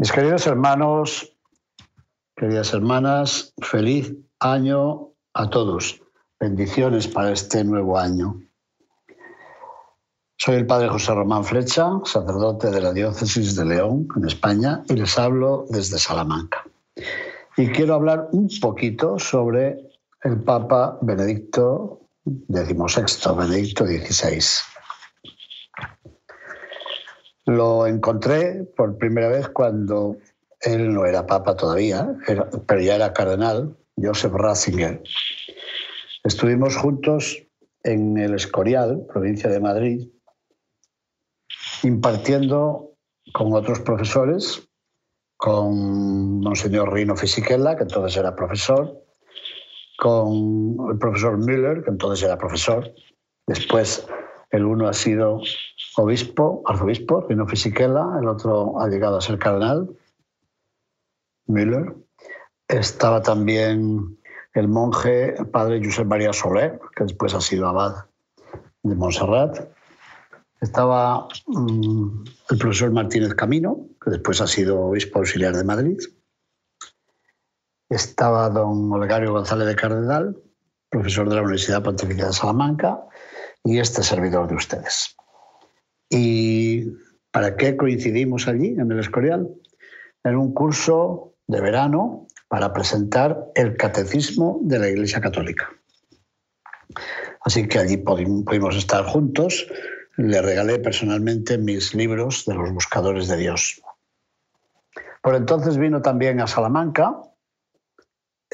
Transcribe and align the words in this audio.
Mis 0.00 0.12
queridos 0.12 0.46
hermanos, 0.46 1.36
queridas 2.34 2.72
hermanas, 2.72 3.52
feliz 3.60 4.10
año 4.38 5.10
a 5.34 5.50
todos. 5.50 6.00
Bendiciones 6.40 7.06
para 7.06 7.32
este 7.32 7.62
nuevo 7.64 7.98
año. 7.98 8.40
Soy 10.38 10.54
el 10.54 10.66
padre 10.66 10.88
José 10.88 11.12
Román 11.12 11.44
Flecha, 11.44 11.86
sacerdote 12.04 12.70
de 12.70 12.80
la 12.80 12.94
diócesis 12.94 13.54
de 13.56 13.66
León, 13.66 14.08
en 14.16 14.24
España, 14.26 14.82
y 14.88 14.94
les 14.94 15.18
hablo 15.18 15.66
desde 15.68 15.98
Salamanca. 15.98 16.64
Y 17.58 17.68
quiero 17.68 17.92
hablar 17.92 18.30
un 18.32 18.48
poquito 18.58 19.18
sobre 19.18 19.86
el 20.22 20.42
Papa 20.42 20.96
Benedicto 21.02 22.00
XVI, 22.48 23.36
Benedicto 23.36 23.84
XVI. 23.84 24.69
Lo 27.50 27.84
encontré 27.84 28.62
por 28.76 28.96
primera 28.96 29.28
vez 29.28 29.48
cuando 29.48 30.16
él 30.60 30.94
no 30.94 31.04
era 31.04 31.26
papa 31.26 31.56
todavía, 31.56 32.14
pero 32.24 32.80
ya 32.80 32.94
era 32.94 33.12
cardenal, 33.12 33.76
Joseph 33.96 34.34
Ratzinger. 34.34 35.02
Estuvimos 36.22 36.76
juntos 36.76 37.42
en 37.82 38.16
el 38.18 38.34
Escorial, 38.34 39.04
provincia 39.12 39.50
de 39.50 39.58
Madrid, 39.58 40.08
impartiendo 41.82 42.92
con 43.32 43.52
otros 43.52 43.80
profesores, 43.80 44.68
con 45.36 46.38
Monseñor 46.38 46.92
Rino 46.92 47.16
Fisichella, 47.16 47.74
que 47.74 47.82
entonces 47.82 48.16
era 48.16 48.36
profesor, 48.36 48.96
con 49.98 50.76
el 50.88 50.98
profesor 51.00 51.36
Müller, 51.36 51.82
que 51.82 51.90
entonces 51.90 52.24
era 52.24 52.38
profesor. 52.38 52.94
Después 53.48 54.06
el 54.50 54.66
uno 54.66 54.86
ha 54.86 54.92
sido 54.92 55.40
obispo, 55.96 56.62
arzobispo, 56.66 57.26
Rino 57.28 57.46
Fisichella, 57.46 58.06
el 58.20 58.28
otro 58.28 58.80
ha 58.80 58.88
llegado 58.88 59.18
a 59.18 59.20
ser 59.20 59.38
cardenal, 59.38 59.88
Müller. 61.46 61.94
Estaba 62.68 63.22
también 63.22 64.18
el 64.54 64.68
monje 64.68 65.34
padre 65.52 65.80
Josep 65.84 66.06
María 66.06 66.32
Soler, 66.32 66.80
que 66.94 67.04
después 67.04 67.34
ha 67.34 67.40
sido 67.40 67.68
abad 67.68 68.06
de 68.82 68.94
Montserrat. 68.94 69.68
Estaba 70.60 71.26
mm, 71.46 72.24
el 72.50 72.58
profesor 72.58 72.92
Martínez 72.92 73.34
Camino, 73.34 73.88
que 74.02 74.10
después 74.10 74.40
ha 74.40 74.46
sido 74.46 74.80
obispo 74.80 75.18
auxiliar 75.18 75.56
de 75.56 75.64
Madrid. 75.64 75.98
Estaba 77.88 78.48
don 78.50 78.92
Olegario 78.92 79.32
González 79.32 79.66
de 79.66 79.76
Cardenal, 79.76 80.36
profesor 80.90 81.28
de 81.28 81.34
la 81.36 81.42
Universidad 81.42 81.82
Pontificia 81.82 82.26
de 82.26 82.32
Salamanca, 82.32 83.00
y 83.64 83.78
este 83.78 84.02
servidor 84.02 84.48
de 84.48 84.54
ustedes. 84.54 85.16
¿Y 86.10 86.86
para 87.30 87.56
qué 87.56 87.76
coincidimos 87.76 88.48
allí, 88.48 88.74
en 88.78 88.90
el 88.90 88.98
Escorial? 88.98 89.48
En 90.24 90.36
un 90.36 90.52
curso 90.52 91.34
de 91.46 91.60
verano 91.60 92.26
para 92.48 92.72
presentar 92.72 93.46
el 93.54 93.76
catecismo 93.76 94.58
de 94.62 94.80
la 94.80 94.88
Iglesia 94.88 95.20
Católica. 95.20 95.70
Así 97.42 97.68
que 97.68 97.78
allí 97.78 97.96
pudimos 97.96 98.76
estar 98.76 99.04
juntos. 99.04 99.66
Le 100.16 100.42
regalé 100.42 100.80
personalmente 100.80 101.56
mis 101.56 101.94
libros 101.94 102.44
de 102.44 102.54
los 102.54 102.72
buscadores 102.72 103.28
de 103.28 103.36
Dios. 103.36 103.80
Por 105.22 105.36
entonces 105.36 105.78
vino 105.78 106.02
también 106.02 106.40
a 106.40 106.46
Salamanca 106.46 107.22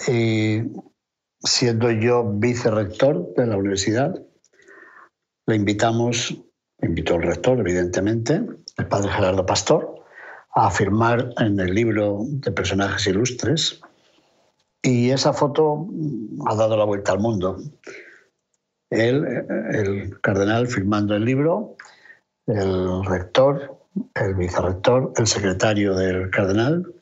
y 0.06 0.62
siendo 1.40 1.90
yo 1.90 2.24
vicerrector 2.34 3.34
de 3.34 3.46
la 3.46 3.56
universidad, 3.56 4.14
le 5.46 5.56
invitamos 5.56 6.45
invitó 6.96 7.16
el 7.16 7.24
rector, 7.24 7.60
evidentemente, 7.60 8.42
el 8.78 8.86
padre 8.88 9.12
Gerardo 9.12 9.44
Pastor, 9.44 10.02
a 10.54 10.70
firmar 10.70 11.28
en 11.38 11.60
el 11.60 11.74
libro 11.74 12.20
de 12.22 12.50
personajes 12.50 13.06
ilustres. 13.06 13.82
Y 14.80 15.10
esa 15.10 15.34
foto 15.34 15.88
ha 16.46 16.54
dado 16.54 16.74
la 16.78 16.84
vuelta 16.84 17.12
al 17.12 17.18
mundo. 17.18 17.58
Él, 18.88 19.26
el 19.72 20.18
cardenal, 20.22 20.68
firmando 20.68 21.14
el 21.14 21.26
libro, 21.26 21.76
el 22.46 23.04
rector, 23.04 23.78
el 24.14 24.34
vicerrector, 24.34 25.12
el 25.18 25.26
secretario 25.26 25.94
del 25.94 26.30
cardenal, 26.30 26.94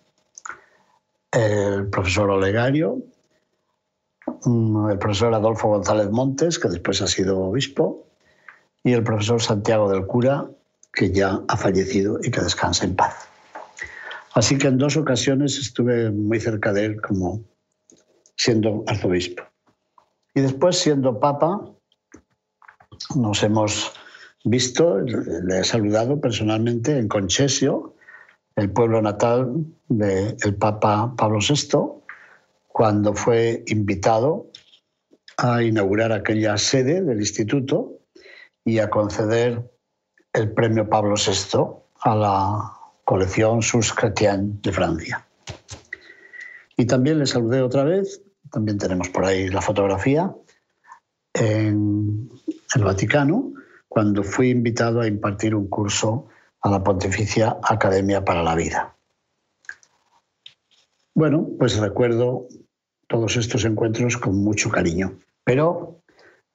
el 1.30 1.88
profesor 1.88 2.30
Olegario, 2.30 2.98
el 4.90 4.98
profesor 4.98 5.32
Adolfo 5.34 5.68
González 5.68 6.10
Montes, 6.10 6.58
que 6.58 6.68
después 6.68 7.00
ha 7.00 7.06
sido 7.06 7.38
obispo, 7.38 8.08
y 8.84 8.92
el 8.92 9.02
profesor 9.02 9.40
Santiago 9.40 9.90
del 9.90 10.06
Cura, 10.06 10.46
que 10.92 11.10
ya 11.10 11.40
ha 11.48 11.56
fallecido 11.56 12.20
y 12.22 12.30
que 12.30 12.40
descansa 12.40 12.84
en 12.84 12.94
paz. 12.94 13.28
Así 14.34 14.58
que 14.58 14.68
en 14.68 14.78
dos 14.78 14.96
ocasiones 14.96 15.58
estuve 15.58 16.10
muy 16.10 16.38
cerca 16.38 16.72
de 16.72 16.84
él 16.84 17.00
como 17.00 17.42
siendo 18.36 18.84
arzobispo. 18.86 19.42
Y 20.34 20.40
después, 20.40 20.76
siendo 20.76 21.18
papa, 21.18 21.60
nos 23.16 23.42
hemos 23.42 23.92
visto, 24.44 25.00
le 25.00 25.60
he 25.60 25.64
saludado 25.64 26.20
personalmente 26.20 26.98
en 26.98 27.08
Concesio, 27.08 27.94
el 28.56 28.70
pueblo 28.70 29.00
natal 29.00 29.64
del 29.88 30.54
Papa 30.56 31.14
Pablo 31.16 31.38
VI, 31.38 32.02
cuando 32.68 33.14
fue 33.14 33.64
invitado 33.66 34.50
a 35.36 35.62
inaugurar 35.62 36.12
aquella 36.12 36.58
sede 36.58 37.02
del 37.02 37.20
instituto 37.20 38.00
y 38.64 38.78
a 38.78 38.90
conceder 38.90 39.70
el 40.32 40.52
premio 40.52 40.88
Pablo 40.88 41.14
VI 41.16 41.58
a 42.02 42.14
la 42.14 42.72
colección 43.04 43.62
Sus 43.62 43.92
Chrétiens 43.92 44.60
de 44.62 44.72
Francia. 44.72 45.26
Y 46.76 46.86
también 46.86 47.18
le 47.18 47.26
saludé 47.26 47.62
otra 47.62 47.84
vez, 47.84 48.22
también 48.50 48.78
tenemos 48.78 49.08
por 49.08 49.24
ahí 49.24 49.48
la 49.48 49.60
fotografía, 49.60 50.34
en 51.34 52.30
el 52.74 52.84
Vaticano, 52.84 53.52
cuando 53.88 54.22
fui 54.22 54.50
invitado 54.50 55.00
a 55.00 55.06
impartir 55.06 55.54
un 55.54 55.68
curso 55.68 56.28
a 56.60 56.70
la 56.70 56.82
Pontificia 56.82 57.58
Academia 57.62 58.24
para 58.24 58.42
la 58.42 58.54
Vida. 58.54 58.96
Bueno, 61.14 61.48
pues 61.58 61.76
recuerdo 61.78 62.48
todos 63.06 63.36
estos 63.36 63.64
encuentros 63.64 64.16
con 64.16 64.36
mucho 64.42 64.70
cariño, 64.70 65.20
pero 65.44 66.00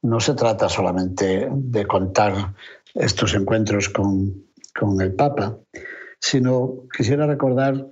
no 0.01 0.19
se 0.19 0.33
trata 0.33 0.69
solamente 0.69 1.49
de 1.51 1.85
contar 1.85 2.53
estos 2.93 3.33
encuentros 3.33 3.89
con, 3.89 4.45
el 5.01 5.13
Papa, 5.13 5.57
sino 6.19 6.85
quisiera 6.95 7.27
recordar 7.27 7.85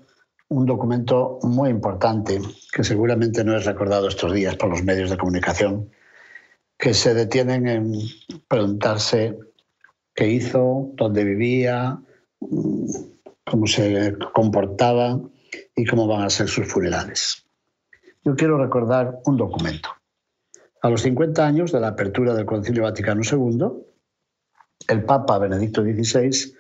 un 0.48 0.66
documento 0.66 1.40
muy 1.44 1.70
importante 1.70 2.40
que 2.72 2.84
seguramente 2.86 3.44
no 3.44 3.58
es 3.58 3.66
recordado 3.66 4.08
estos 4.08 4.34
días 4.34 4.56
por 4.56 4.70
los 4.70 4.84
medios 4.84 5.10
de 5.10 5.18
comunicación, 5.18 5.90
que 6.78 6.94
se 6.94 7.14
detienen 7.14 7.68
en 7.68 7.94
preguntarse 8.48 9.38
qué 10.16 10.30
hizo, 10.30 10.92
dónde 10.94 11.26
vivía, 11.26 12.00
cómo 13.44 13.68
se 13.68 14.16
comportaba 14.34 15.20
y 15.76 15.86
cómo 15.86 16.08
van 16.08 16.24
a 16.24 16.30
ser 16.30 16.48
sus 16.48 16.68
funerales. 16.72 17.46
Yo 18.24 18.36
quiero 18.36 18.58
recordar 18.58 19.20
un 19.26 19.36
documento. 19.36 19.90
A 20.88 20.90
los 20.90 21.02
50 21.02 21.46
años 21.46 21.74
de 21.74 21.82
la 21.82 21.90
apertura 21.90 22.34
del 22.34 22.46
Concilio 22.46 22.84
Vaticano 22.84 23.20
II, 23.22 23.68
el 24.88 25.04
Papa 25.04 25.38
Benedicto 25.38 25.82
XVI 25.84 26.56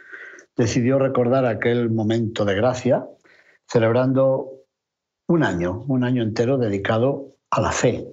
decidió 0.57 1.00
recordar 1.00 1.45
aquel 1.45 1.89
momento 1.89 2.44
de 2.44 2.56
gracia, 2.56 3.07
celebrando 3.69 4.51
un 5.27 5.45
año, 5.45 5.85
un 5.88 6.03
año 6.03 6.24
entero 6.24 6.57
dedicado 6.57 7.38
a 7.51 7.62
la 7.62 7.71
fe. 7.71 8.06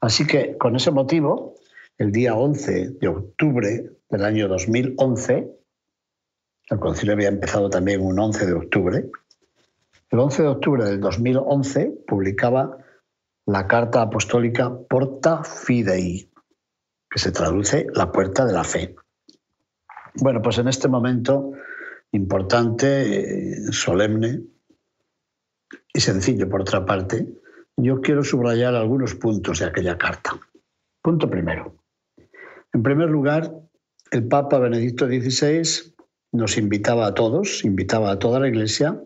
Así 0.00 0.26
que 0.26 0.58
con 0.58 0.74
ese 0.74 0.90
motivo, 0.90 1.54
el 1.96 2.10
día 2.10 2.34
11 2.34 2.96
de 3.00 3.06
octubre 3.06 3.88
del 4.08 4.24
año 4.24 4.48
2011, 4.48 5.48
el 6.70 6.78
concilio 6.80 7.14
había 7.14 7.28
empezado 7.28 7.70
también 7.70 8.00
un 8.04 8.18
11 8.18 8.46
de 8.46 8.52
octubre, 8.52 9.10
el 10.10 10.18
11 10.18 10.42
de 10.42 10.48
octubre 10.48 10.84
del 10.84 10.98
2011 10.98 11.98
publicaba 12.08 12.78
la 13.46 13.66
carta 13.66 14.02
apostólica 14.02 14.70
Porta 14.88 15.42
Fidei, 15.44 16.30
que 17.08 17.18
se 17.18 17.32
traduce 17.32 17.86
la 17.94 18.12
puerta 18.12 18.44
de 18.44 18.52
la 18.52 18.64
fe. 18.64 18.94
Bueno, 20.14 20.42
pues 20.42 20.58
en 20.58 20.68
este 20.68 20.88
momento 20.88 21.52
importante, 22.12 22.88
eh, 22.88 23.72
solemne 23.72 24.42
y 25.92 26.00
sencillo, 26.00 26.48
por 26.48 26.62
otra 26.62 26.84
parte, 26.84 27.26
yo 27.76 28.00
quiero 28.00 28.22
subrayar 28.22 28.74
algunos 28.74 29.14
puntos 29.14 29.60
de 29.60 29.66
aquella 29.66 29.96
carta. 29.96 30.38
Punto 31.02 31.30
primero. 31.30 31.76
En 32.72 32.82
primer 32.82 33.08
lugar, 33.08 33.52
el 34.10 34.26
Papa 34.28 34.58
Benedicto 34.58 35.06
XVI 35.06 35.94
nos 36.32 36.56
invitaba 36.56 37.06
a 37.06 37.14
todos, 37.14 37.64
invitaba 37.64 38.12
a 38.12 38.18
toda 38.18 38.40
la 38.40 38.48
Iglesia 38.48 39.00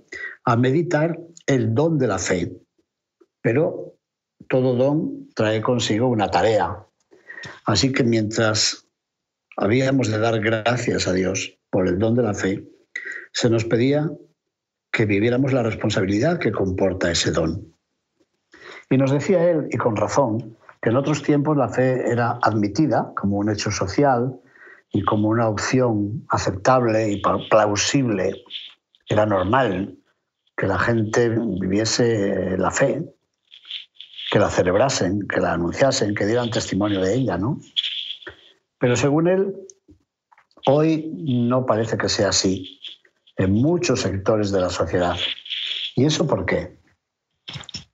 a 0.45 0.57
meditar 0.57 1.19
el 1.47 1.75
don 1.75 1.99
de 1.99 2.07
la 2.07 2.19
fe. 2.19 2.53
Pero 3.41 3.94
todo 4.49 4.75
don 4.75 5.29
trae 5.35 5.61
consigo 5.61 6.09
una 6.09 6.31
tarea. 6.31 6.85
Así 7.67 7.93
que 7.93 8.05
mientras 8.05 8.87
habíamos 9.57 10.09
de 10.09 10.19
dar 10.19 10.41
gracias 10.41 11.07
a 11.07 11.13
Dios 11.13 11.59
por 11.71 11.89
el 11.89 11.99
don 11.99 12.15
de 12.15 12.23
la 12.23 12.35
fe, 12.35 12.65
se 13.33 13.51
nos 13.51 13.65
pedía 13.65 14.11
que 14.93 15.07
viviéramos 15.07 15.53
la 15.53 15.63
responsabilidad 15.63 16.39
que 16.39 16.53
comporta 16.53 17.11
ese 17.11 17.33
don. 17.33 17.75
Y 18.91 18.97
nos 18.97 19.11
decía 19.11 19.51
él, 19.51 19.67
y 19.71 19.77
con 19.77 19.97
razón, 19.97 20.57
que 20.81 20.91
en 20.91 20.97
otros 20.97 21.23
tiempos 21.23 21.57
la 21.57 21.69
fe 21.69 22.11
era 22.11 22.39
admitida 22.43 23.13
como 23.17 23.39
un 23.39 23.51
hecho 23.51 23.71
social 23.71 24.39
y 24.93 25.03
como 25.03 25.29
una 25.29 25.49
opción 25.49 26.25
aceptable 26.29 27.11
y 27.11 27.23
plausible. 27.51 28.45
Era 29.09 29.27
normal 29.27 29.99
que 30.57 30.67
la 30.67 30.79
gente 30.79 31.31
viviese 31.31 32.57
la 32.57 32.71
fe, 32.71 33.03
que 34.35 34.41
la 34.41 34.51
celebrasen, 34.51 35.29
que 35.29 35.39
la 35.39 35.53
anunciasen, 35.53 36.13
que 36.13 36.27
dieran 36.27 36.51
testimonio 36.51 37.01
de 37.01 37.15
ella, 37.15 37.39
¿no? 37.39 37.61
Pero 38.81 38.97
según 38.97 39.29
él, 39.29 39.55
hoy 40.67 41.09
no 41.25 41.65
parece 41.65 41.97
que 41.97 42.09
sea 42.09 42.31
así 42.31 42.81
en 43.37 43.53
muchos 43.53 44.01
sectores 44.01 44.51
de 44.51 44.61
la 44.61 44.71
sociedad. 44.71 45.15
¿Y 45.95 46.07
eso 46.07 46.27
por 46.27 46.47
qué? 46.47 46.81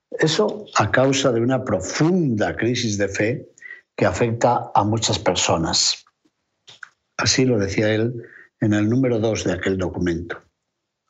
Eso 0.09 0.65
a 0.77 0.89
causa 0.89 1.31
de 1.31 1.41
una 1.41 1.63
profunda 1.63 2.55
crisis 2.55 2.97
de 2.97 3.07
fe 3.07 3.47
que 3.95 4.07
afecta 4.07 4.71
a 4.73 4.83
muchas 4.83 5.19
personas. 5.19 6.03
Así 7.17 7.45
lo 7.45 7.59
decía 7.59 7.93
él 7.93 8.15
en 8.61 8.73
el 8.73 8.89
número 8.89 9.19
dos 9.19 9.43
de 9.43 9.53
aquel 9.53 9.77
documento. 9.77 10.41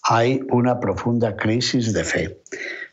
Hay 0.04 0.42
una 0.50 0.78
profunda 0.82 1.38
crisis 1.38 1.94
de 1.94 2.04
fe. 2.04 2.42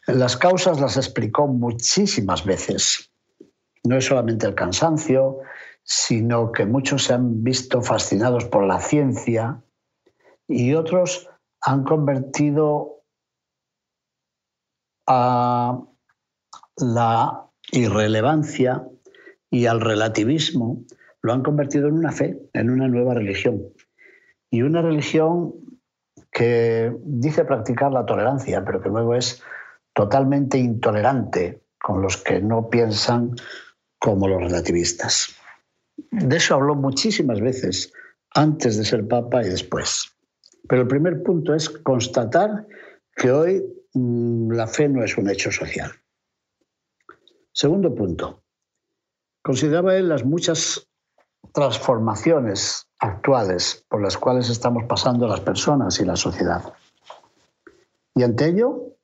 Las 0.09 0.39
causas 0.39 0.81
las 0.81 0.97
explicó 0.97 1.47
muchísimas 1.47 2.43
veces. 2.47 3.13
No 3.85 3.99
es 3.99 4.07
solamente 4.07 4.47
el 4.47 4.55
cansancio, 4.55 5.41
sino 5.83 6.51
que 6.51 6.65
muchos 6.65 7.05
se 7.05 7.13
han 7.13 7.45
visto 7.45 7.83
fascinados 7.83 8.47
por 8.47 8.65
la 8.67 8.81
ciencia, 8.81 9.63
y 10.49 10.73
otros 10.73 11.29
han 11.61 11.85
convertido 11.85 13.03
a 15.07 15.79
la 16.77 17.47
irrelevancia 17.73 18.89
y 19.51 19.67
al 19.67 19.83
relativismo, 19.83 20.85
lo 21.21 21.35
han 21.35 21.43
convertido 21.43 21.89
en 21.89 21.95
una 21.95 22.13
fe, 22.13 22.41
en 22.55 22.71
una 22.71 22.89
nueva 22.89 23.13
religión. 23.13 23.63
Y 24.51 24.63
una 24.63 24.81
religión 24.81 25.53
que 26.33 26.97
dice 27.05 27.45
practicar 27.45 27.93
la 27.93 28.07
tolerancia, 28.07 28.65
pero 28.65 28.81
que 28.81 28.89
luego 28.89 29.15
es 29.15 29.43
totalmente 29.99 30.57
intolerante 30.57 31.61
con 31.77 32.01
los 32.01 32.19
que 32.19 32.41
no 32.41 32.71
piensan 32.71 33.35
como 33.99 34.29
los 34.29 34.41
relativistas. 34.41 35.35
De 36.13 36.37
eso 36.37 36.55
habló 36.55 36.77
muchísimas 36.77 37.41
veces 37.41 37.93
antes 38.31 38.79
de 38.79 38.85
ser 38.85 39.09
papa 39.09 39.43
y 39.43 39.49
después. 39.49 40.17
Pero 40.69 40.83
el 40.83 40.87
primer 40.87 41.25
punto 41.25 41.53
es 41.53 41.69
constatar 41.69 42.65
que 43.17 43.33
hoy 43.33 43.65
mm, 43.95 44.53
la 44.53 44.69
fe 44.69 44.89
no 44.89 45.03
es 45.03 45.19
un 45.19 45.29
hecho 45.31 45.51
social. 45.51 45.91
Segundo 47.51 47.93
punto. 47.93 48.45
Consideraba 49.43 49.97
él 49.97 50.09
las 50.09 50.25
muchas 50.25 50.89
transformaciones 51.53 52.89
actuales 53.01 53.85
por 53.89 54.01
las 54.01 54.17
cuales 54.17 54.49
estamos 54.49 54.85
pasando 54.85 55.27
las 55.27 55.41
personas 55.41 55.99
y 55.99 56.05
la 56.05 56.15
sociedad. 56.15 56.73
Y 58.15 58.23
ante 58.23 58.47
ello, 58.47 58.98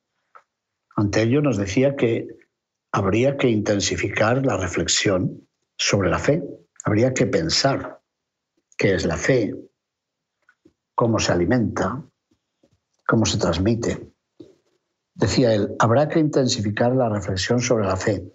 ante 0.96 1.22
ello 1.22 1.40
nos 1.42 1.56
decía 1.56 1.96
que 1.96 2.28
habría 2.92 3.36
que 3.36 3.48
intensificar 3.48 4.44
la 4.46 4.56
reflexión 4.56 5.48
sobre 5.76 6.08
la 6.10 6.18
fe, 6.18 6.42
habría 6.84 7.12
que 7.12 7.26
pensar 7.26 8.00
qué 8.76 8.94
es 8.94 9.04
la 9.04 9.16
fe, 9.16 9.54
cómo 10.94 11.18
se 11.18 11.32
alimenta, 11.32 12.04
cómo 13.06 13.26
se 13.26 13.38
transmite. 13.38 14.12
Decía 15.14 15.54
él, 15.54 15.74
habrá 15.78 16.08
que 16.08 16.20
intensificar 16.20 16.94
la 16.94 17.08
reflexión 17.08 17.60
sobre 17.60 17.86
la 17.86 17.96
fe. 17.96 18.32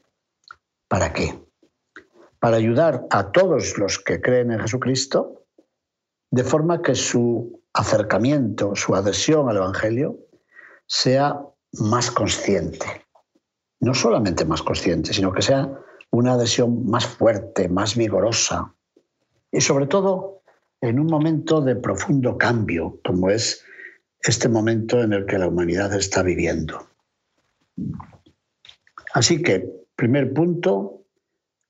¿Para 0.88 1.14
qué? 1.14 1.40
Para 2.40 2.58
ayudar 2.58 3.06
a 3.10 3.32
todos 3.32 3.78
los 3.78 4.00
que 4.00 4.22
creen 4.22 4.52
en 4.52 4.60
Jesucristo, 4.60 5.46
de 6.32 6.44
forma 6.44 6.82
que 6.82 6.96
su 6.96 7.62
acercamiento, 7.74 8.76
su 8.76 8.96
adhesión 8.96 9.50
al 9.50 9.58
Evangelio, 9.58 10.18
sea 10.86 11.40
más 11.74 12.12
consciente. 12.12 12.86
No 13.80 13.94
solamente 13.94 14.46
más 14.46 14.62
consciente, 14.62 15.14
sino 15.14 15.32
que 15.32 15.42
sea 15.42 15.80
una 16.12 16.34
adhesión 16.34 16.86
más 16.88 17.06
fuerte, 17.06 17.70
más 17.70 17.96
vigorosa. 17.96 18.76
Y 19.52 19.62
sobre 19.62 19.88
todo, 19.88 20.44
en 20.82 21.00
un 21.00 21.08
momento 21.08 21.62
de 21.62 21.76
profundo 21.76 22.38
cambio, 22.38 23.00
como 23.04 23.30
es 23.30 23.64
este 24.22 24.50
momento 24.50 25.02
en 25.02 25.14
el 25.14 25.26
que 25.26 25.38
la 25.38 25.48
humanidad 25.48 25.94
está 25.94 26.24
viviendo. 26.24 26.88
Así 29.14 29.42
que, 29.42 29.70
primer 29.96 30.34
punto, 30.34 31.06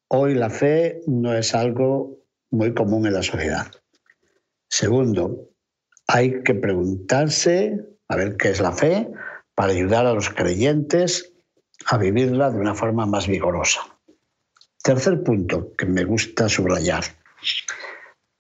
hoy 0.10 0.34
la 0.34 0.50
fe 0.50 1.02
no 1.08 1.34
es 1.34 1.54
algo 1.54 2.18
muy 2.52 2.74
común 2.74 3.06
en 3.06 3.14
la 3.14 3.24
sociedad. 3.24 3.68
Segundo, 4.70 5.50
hay 6.08 6.42
que 6.44 6.56
preguntarse 6.56 7.78
a 8.08 8.16
ver 8.16 8.36
qué 8.38 8.50
es 8.50 8.60
la 8.60 8.72
fe 8.72 9.12
para 9.60 9.74
ayudar 9.74 10.06
a 10.06 10.14
los 10.14 10.30
creyentes 10.30 11.34
a 11.88 11.98
vivirla 11.98 12.50
de 12.50 12.62
una 12.62 12.76
forma 12.76 13.06
más 13.06 13.28
vigorosa. 13.28 13.82
Tercer 14.82 15.22
punto 15.22 15.76
que 15.76 15.86
me 15.86 16.06
gusta 16.06 16.48
subrayar. 16.48 17.04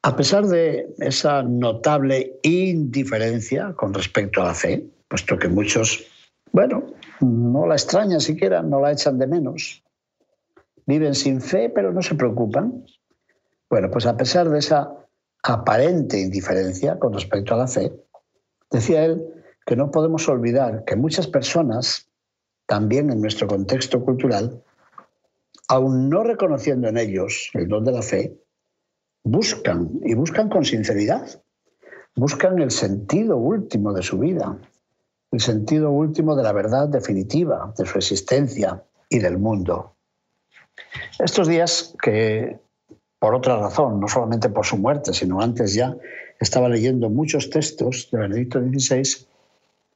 A 0.01 0.15
pesar 0.15 0.45
de 0.45 0.87
esa 0.99 1.43
notable 1.43 2.39
indiferencia 2.41 3.73
con 3.73 3.93
respecto 3.93 4.41
a 4.41 4.45
la 4.45 4.53
fe, 4.53 4.85
puesto 5.09 5.37
que 5.37 5.49
muchos, 5.49 6.05
bueno, 6.53 6.85
no 7.19 7.67
la 7.67 7.75
extrañan 7.75 8.21
siquiera, 8.21 8.61
no 8.63 8.79
la 8.79 8.93
echan 8.93 9.19
de 9.19 9.27
menos, 9.27 9.83
viven 10.85 11.15
sin 11.15 11.41
fe, 11.41 11.69
pero 11.69 11.91
no 11.91 12.01
se 12.01 12.15
preocupan. 12.15 12.85
Bueno, 13.69 13.91
pues 13.91 14.05
a 14.05 14.15
pesar 14.15 14.49
de 14.49 14.59
esa 14.59 14.89
aparente 15.43 16.17
indiferencia 16.17 16.97
con 16.97 17.11
respecto 17.11 17.55
a 17.55 17.57
la 17.57 17.67
fe, 17.67 17.91
decía 18.71 19.03
él 19.03 19.33
que 19.69 19.75
no 19.75 19.91
podemos 19.91 20.27
olvidar 20.27 20.83
que 20.83 20.95
muchas 20.95 21.27
personas, 21.27 22.09
también 22.65 23.11
en 23.11 23.21
nuestro 23.21 23.45
contexto 23.45 24.03
cultural, 24.03 24.63
aun 25.67 26.09
no 26.09 26.23
reconociendo 26.23 26.87
en 26.87 26.97
ellos 26.97 27.51
el 27.53 27.67
don 27.67 27.85
de 27.85 27.91
la 27.91 28.01
fe, 28.01 28.35
buscan 29.23 29.91
y 30.03 30.15
buscan 30.15 30.49
con 30.49 30.65
sinceridad, 30.65 31.43
buscan 32.15 32.57
el 32.57 32.71
sentido 32.71 33.37
último 33.37 33.93
de 33.93 34.01
su 34.01 34.17
vida, 34.17 34.57
el 35.31 35.39
sentido 35.39 35.91
último 35.91 36.35
de 36.35 36.41
la 36.41 36.51
verdad 36.51 36.89
definitiva, 36.89 37.71
de 37.77 37.85
su 37.85 37.99
existencia 37.99 38.83
y 39.07 39.19
del 39.19 39.37
mundo. 39.37 39.93
Estos 41.19 41.47
días 41.47 41.93
que, 42.01 42.57
por 43.19 43.35
otra 43.35 43.55
razón, 43.59 43.99
no 43.99 44.07
solamente 44.07 44.49
por 44.49 44.65
su 44.65 44.77
muerte, 44.77 45.13
sino 45.13 45.41
antes 45.41 45.75
ya, 45.75 45.95
estaba 46.39 46.69
leyendo 46.69 47.11
muchos 47.11 47.51
textos 47.51 48.09
de 48.11 48.17
Benedicto 48.17 48.59
XVI, 48.59 49.29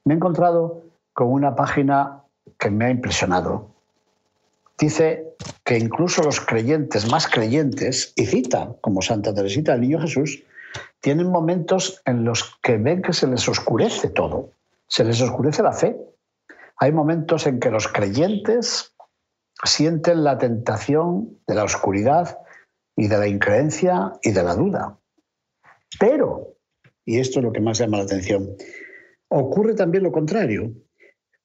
me 0.04 0.14
he 0.14 0.16
encontrado 0.16 0.82
con 1.12 1.28
una 1.28 1.54
página 1.54 2.22
que 2.58 2.70
me 2.70 2.86
ha 2.86 2.90
impresionado 2.90 3.74
dice 4.78 5.36
que 5.64 5.78
incluso 5.78 6.22
los 6.22 6.40
creyentes 6.40 7.10
más 7.10 7.28
creyentes, 7.28 8.12
y 8.16 8.26
cita 8.26 8.74
como 8.80 9.02
Santa 9.02 9.34
Teresita 9.34 9.72
del 9.72 9.82
Niño 9.82 10.00
Jesús, 10.00 10.42
tienen 11.00 11.30
momentos 11.30 12.02
en 12.04 12.24
los 12.24 12.58
que 12.62 12.78
ven 12.78 13.02
que 13.02 13.12
se 13.12 13.26
les 13.26 13.48
oscurece 13.48 14.08
todo, 14.08 14.50
se 14.88 15.04
les 15.04 15.20
oscurece 15.20 15.62
la 15.62 15.72
fe. 15.72 15.96
Hay 16.78 16.92
momentos 16.92 17.46
en 17.46 17.60
que 17.60 17.70
los 17.70 17.86
creyentes 17.88 18.94
sienten 19.62 20.24
la 20.24 20.38
tentación 20.38 21.38
de 21.46 21.54
la 21.54 21.64
oscuridad 21.64 22.38
y 22.96 23.06
de 23.08 23.18
la 23.18 23.28
increencia 23.28 24.12
y 24.22 24.32
de 24.32 24.42
la 24.42 24.54
duda. 24.54 24.98
Pero, 25.98 26.56
y 27.04 27.20
esto 27.20 27.38
es 27.38 27.44
lo 27.44 27.52
que 27.52 27.60
más 27.60 27.78
llama 27.78 27.98
la 27.98 28.04
atención, 28.04 28.56
ocurre 29.34 29.74
también 29.74 30.04
lo 30.04 30.12
contrario 30.12 30.72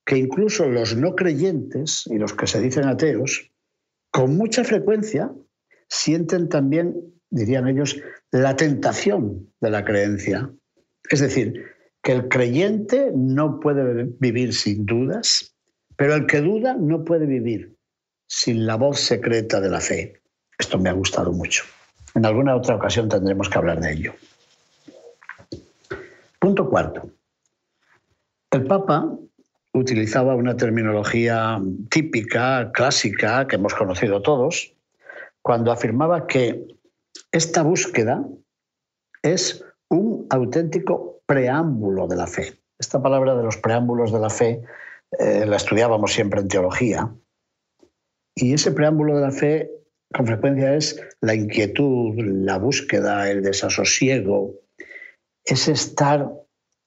que 0.05 0.17
incluso 0.17 0.67
los 0.67 0.95
no 0.95 1.15
creyentes 1.15 2.07
y 2.07 2.17
los 2.17 2.33
que 2.33 2.47
se 2.47 2.59
dicen 2.59 2.85
ateos, 2.85 3.51
con 4.11 4.37
mucha 4.37 4.63
frecuencia 4.63 5.31
sienten 5.87 6.49
también, 6.49 6.95
dirían 7.29 7.67
ellos, 7.67 8.01
la 8.31 8.55
tentación 8.55 9.51
de 9.61 9.69
la 9.69 9.85
creencia. 9.85 10.49
Es 11.11 11.19
decir, 11.19 11.63
que 12.01 12.13
el 12.13 12.27
creyente 12.27 13.11
no 13.15 13.59
puede 13.59 14.07
vivir 14.19 14.55
sin 14.55 14.85
dudas, 14.85 15.55
pero 15.95 16.15
el 16.15 16.25
que 16.25 16.41
duda 16.41 16.75
no 16.75 17.03
puede 17.03 17.27
vivir 17.27 17.75
sin 18.27 18.65
la 18.65 18.77
voz 18.77 18.99
secreta 18.99 19.61
de 19.61 19.69
la 19.69 19.79
fe. 19.79 20.21
Esto 20.57 20.79
me 20.79 20.89
ha 20.89 20.93
gustado 20.93 21.31
mucho. 21.33 21.65
En 22.15 22.25
alguna 22.25 22.55
otra 22.55 22.75
ocasión 22.75 23.09
tendremos 23.09 23.47
que 23.47 23.57
hablar 23.57 23.79
de 23.79 23.93
ello. 23.93 24.13
Punto 26.39 26.67
cuarto. 26.67 27.11
El 28.51 28.65
Papa 28.65 29.15
utilizaba 29.73 30.35
una 30.35 30.57
terminología 30.57 31.61
típica, 31.91 32.71
clásica, 32.71 33.47
que 33.47 33.57
hemos 33.57 33.75
conocido 33.75 34.23
todos, 34.23 34.73
cuando 35.43 35.71
afirmaba 35.71 36.25
que 36.25 36.65
esta 37.31 37.61
búsqueda 37.61 38.25
es 39.21 39.63
un 39.89 40.25
auténtico 40.31 41.21
preámbulo 41.27 42.07
de 42.07 42.15
la 42.15 42.25
fe. 42.25 42.59
Esta 42.79 43.01
palabra 43.01 43.35
de 43.35 43.43
los 43.43 43.57
preámbulos 43.57 44.11
de 44.11 44.19
la 44.19 44.29
fe 44.31 44.63
eh, 45.19 45.45
la 45.45 45.57
estudiábamos 45.57 46.13
siempre 46.13 46.41
en 46.41 46.47
teología. 46.47 47.13
Y 48.35 48.53
ese 48.53 48.71
preámbulo 48.71 49.15
de 49.15 49.21
la 49.21 49.31
fe 49.31 49.71
con 50.11 50.25
frecuencia 50.25 50.75
es 50.75 50.99
la 51.21 51.35
inquietud, 51.35 52.15
la 52.17 52.57
búsqueda, 52.57 53.29
el 53.29 53.43
desasosiego, 53.43 54.55
es 55.45 55.67
estar 55.67 56.31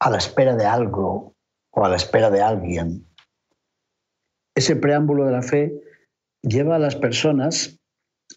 a 0.00 0.11
la 0.11 0.19
espera 0.19 0.57
de 0.57 0.66
algo 0.66 1.32
o 1.73 1.85
a 1.85 1.88
la 1.88 1.97
espera 1.97 2.31
de 2.31 2.41
alguien. 2.41 3.07
Ese 4.55 4.76
preámbulo 4.76 5.26
de 5.26 5.33
la 5.33 5.43
fe 5.43 5.73
lleva 6.43 6.76
a 6.76 6.79
las 6.79 6.97
personas, 6.97 7.81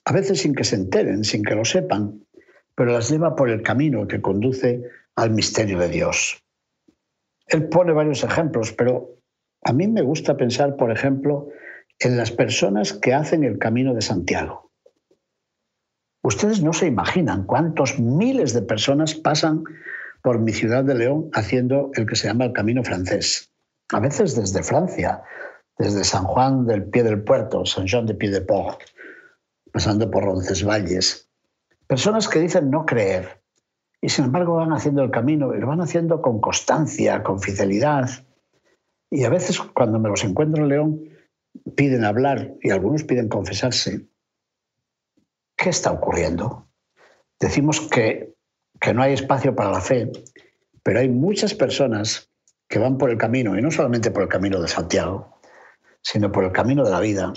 a 0.06 0.14
veces 0.14 0.42
sin 0.42 0.56
que 0.56 0.64
se 0.64 0.76
enteren, 0.76 1.24
sin 1.24 1.44
que 1.44 1.56
lo 1.56 1.66
sepan, 1.66 2.26
pero 2.76 2.92
las 2.94 3.10
lleva 3.10 3.36
por 3.36 3.50
el 3.50 3.62
camino 3.62 4.08
que 4.08 4.22
conduce 4.22 4.84
al 5.16 5.32
misterio 5.32 5.80
de 5.80 5.90
Dios. 5.90 6.42
Él 7.48 7.70
pone 7.70 7.94
varios 7.94 8.24
ejemplos, 8.24 8.74
pero 8.74 9.20
a 9.64 9.74
mí 9.74 9.88
me 9.88 10.02
gusta 10.02 10.38
pensar, 10.38 10.76
por 10.78 10.92
ejemplo, 10.92 11.50
en 12.00 12.18
las 12.18 12.32
personas 12.32 12.94
que 12.94 13.14
hacen 13.14 13.44
el 13.44 13.58
camino 13.58 13.94
de 13.94 14.02
Santiago. 14.02 14.72
Ustedes 16.24 16.64
no 16.64 16.74
se 16.74 16.88
imaginan 16.88 17.46
cuántos 17.46 18.00
miles 18.00 18.54
de 18.54 18.64
personas 18.64 19.14
pasan 19.14 19.64
por 20.26 20.40
mi 20.40 20.54
ciudad 20.54 20.84
de 20.84 20.96
León 20.96 21.30
haciendo 21.34 21.92
el 21.94 22.08
que 22.08 22.16
se 22.16 22.28
llama 22.28 22.46
el 22.46 22.52
camino 22.52 22.84
francés. 22.84 23.52
A 23.94 24.00
veces 24.00 24.36
desde 24.36 24.64
Francia, 24.64 25.22
desde 25.78 26.04
San 26.04 26.24
Juan 26.24 26.66
del 26.66 26.86
Pie 26.86 27.04
del 27.04 27.24
Puerto, 27.24 27.64
San 27.64 27.86
Jean 27.86 28.08
de 28.08 28.16
Pied 28.16 28.34
de 28.34 28.42
Port, 28.42 28.82
pasando 29.72 30.10
por 30.10 30.24
Roncesvalles. 30.24 31.30
Personas 31.86 32.28
que 32.28 32.40
dicen 32.40 32.72
no 32.72 32.88
creer 32.88 33.40
y 34.02 34.10
sin 34.10 34.26
embargo 34.26 34.56
van 34.56 34.74
haciendo 34.74 35.04
el 35.04 35.12
camino 35.12 35.54
y 35.54 35.60
lo 35.60 35.68
van 35.68 35.82
haciendo 35.82 36.24
con 36.24 36.42
constancia, 36.42 37.22
con 37.22 37.40
fidelidad. 37.40 38.10
Y 39.12 39.26
a 39.26 39.30
veces 39.30 39.60
cuando 39.60 40.00
me 40.00 40.10
los 40.10 40.24
encuentro 40.24 40.64
en 40.64 40.70
León 40.70 41.04
piden 41.76 42.04
hablar 42.04 42.56
y 42.64 42.72
algunos 42.72 43.04
piden 43.04 43.30
confesarse. 43.30 44.08
¿Qué 45.56 45.70
está 45.70 45.92
ocurriendo? 45.92 46.68
Decimos 47.40 47.80
que 47.80 48.35
que 48.80 48.94
no 48.94 49.02
hay 49.02 49.14
espacio 49.14 49.56
para 49.56 49.72
la 49.72 49.82
fe, 49.82 50.12
pero 50.84 51.00
hay 51.00 51.10
muchas 51.10 51.54
personas 51.54 52.32
que 52.68 52.80
van 52.80 52.98
por 52.98 53.10
el 53.10 53.18
camino, 53.18 53.58
y 53.58 53.62
no 53.62 53.72
solamente 53.72 54.12
por 54.12 54.24
el 54.24 54.30
camino 54.30 54.62
de 54.62 54.68
Santiago, 54.68 55.40
sino 56.02 56.32
por 56.32 56.44
el 56.44 56.52
camino 56.52 56.84
de 56.84 56.92
la 56.92 57.00
vida, 57.00 57.34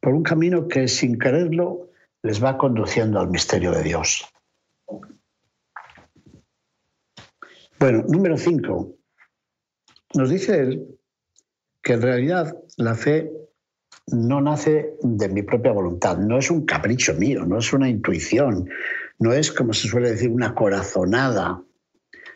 por 0.00 0.14
un 0.14 0.22
camino 0.22 0.68
que 0.68 0.88
sin 0.88 1.18
quererlo 1.18 1.90
les 2.22 2.42
va 2.42 2.58
conduciendo 2.58 3.20
al 3.20 3.28
misterio 3.28 3.72
de 3.72 3.82
Dios. 3.82 4.24
Bueno, 7.78 8.04
número 8.08 8.36
cinco. 8.36 8.94
Nos 10.14 10.30
dice 10.30 10.58
él 10.60 10.98
que 11.82 11.94
en 11.94 12.02
realidad 12.02 12.56
la 12.76 12.94
fe 12.94 13.32
no 14.08 14.40
nace 14.40 14.94
de 15.02 15.28
mi 15.28 15.42
propia 15.42 15.72
voluntad, 15.72 16.18
no 16.18 16.38
es 16.38 16.50
un 16.50 16.64
capricho 16.64 17.14
mío, 17.14 17.44
no 17.44 17.58
es 17.58 17.72
una 17.72 17.88
intuición, 17.88 18.68
no 19.22 19.32
es, 19.32 19.52
como 19.52 19.72
se 19.72 19.86
suele 19.86 20.10
decir, 20.10 20.30
una 20.30 20.52
corazonada, 20.52 21.62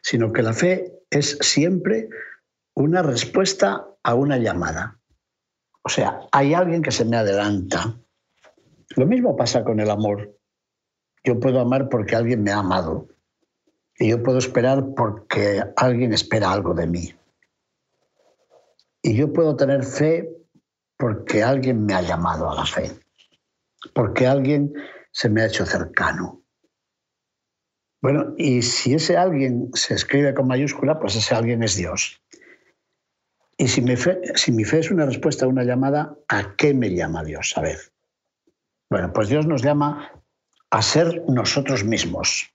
sino 0.02 0.32
que 0.32 0.42
la 0.42 0.52
fe 0.52 0.92
es 1.10 1.36
siempre 1.40 2.08
una 2.74 3.02
respuesta 3.02 3.88
a 4.04 4.14
una 4.14 4.38
llamada. 4.38 5.00
O 5.82 5.88
sea, 5.88 6.20
hay 6.30 6.54
alguien 6.54 6.82
que 6.82 6.92
se 6.92 7.04
me 7.04 7.16
adelanta. 7.16 7.98
Lo 8.94 9.04
mismo 9.04 9.36
pasa 9.36 9.64
con 9.64 9.80
el 9.80 9.90
amor. 9.90 10.38
Yo 11.24 11.40
puedo 11.40 11.60
amar 11.60 11.88
porque 11.88 12.14
alguien 12.14 12.44
me 12.44 12.52
ha 12.52 12.58
amado. 12.58 13.08
Y 13.98 14.10
yo 14.10 14.22
puedo 14.22 14.38
esperar 14.38 14.94
porque 14.96 15.64
alguien 15.74 16.12
espera 16.12 16.52
algo 16.52 16.72
de 16.72 16.86
mí. 16.86 17.14
Y 19.02 19.16
yo 19.16 19.32
puedo 19.32 19.56
tener 19.56 19.84
fe 19.84 20.30
porque 20.96 21.42
alguien 21.42 21.84
me 21.84 21.94
ha 21.94 22.02
llamado 22.02 22.48
a 22.48 22.54
la 22.54 22.64
fe. 22.64 22.92
Porque 23.92 24.26
alguien 24.26 24.72
se 25.10 25.28
me 25.28 25.42
ha 25.42 25.46
hecho 25.46 25.66
cercano. 25.66 26.45
Bueno, 28.06 28.34
y 28.36 28.62
si 28.62 28.94
ese 28.94 29.16
alguien 29.16 29.68
se 29.74 29.94
escribe 29.94 30.32
con 30.32 30.46
mayúscula, 30.46 31.00
pues 31.00 31.16
ese 31.16 31.34
alguien 31.34 31.64
es 31.64 31.74
Dios. 31.74 32.22
Y 33.58 33.66
si 33.66 33.82
mi 33.82 33.96
fe, 33.96 34.20
es 34.78 34.90
una 34.92 35.06
respuesta 35.06 35.44
a 35.44 35.48
una 35.48 35.64
llamada, 35.64 36.16
¿a 36.28 36.54
qué 36.54 36.72
me 36.72 36.94
llama 36.94 37.24
Dios? 37.24 37.54
A 37.56 37.62
ver. 37.62 37.78
Bueno, 38.88 39.12
pues 39.12 39.28
Dios 39.28 39.48
nos 39.48 39.60
llama 39.60 40.12
a 40.70 40.82
ser 40.82 41.24
nosotros 41.26 41.82
mismos 41.82 42.48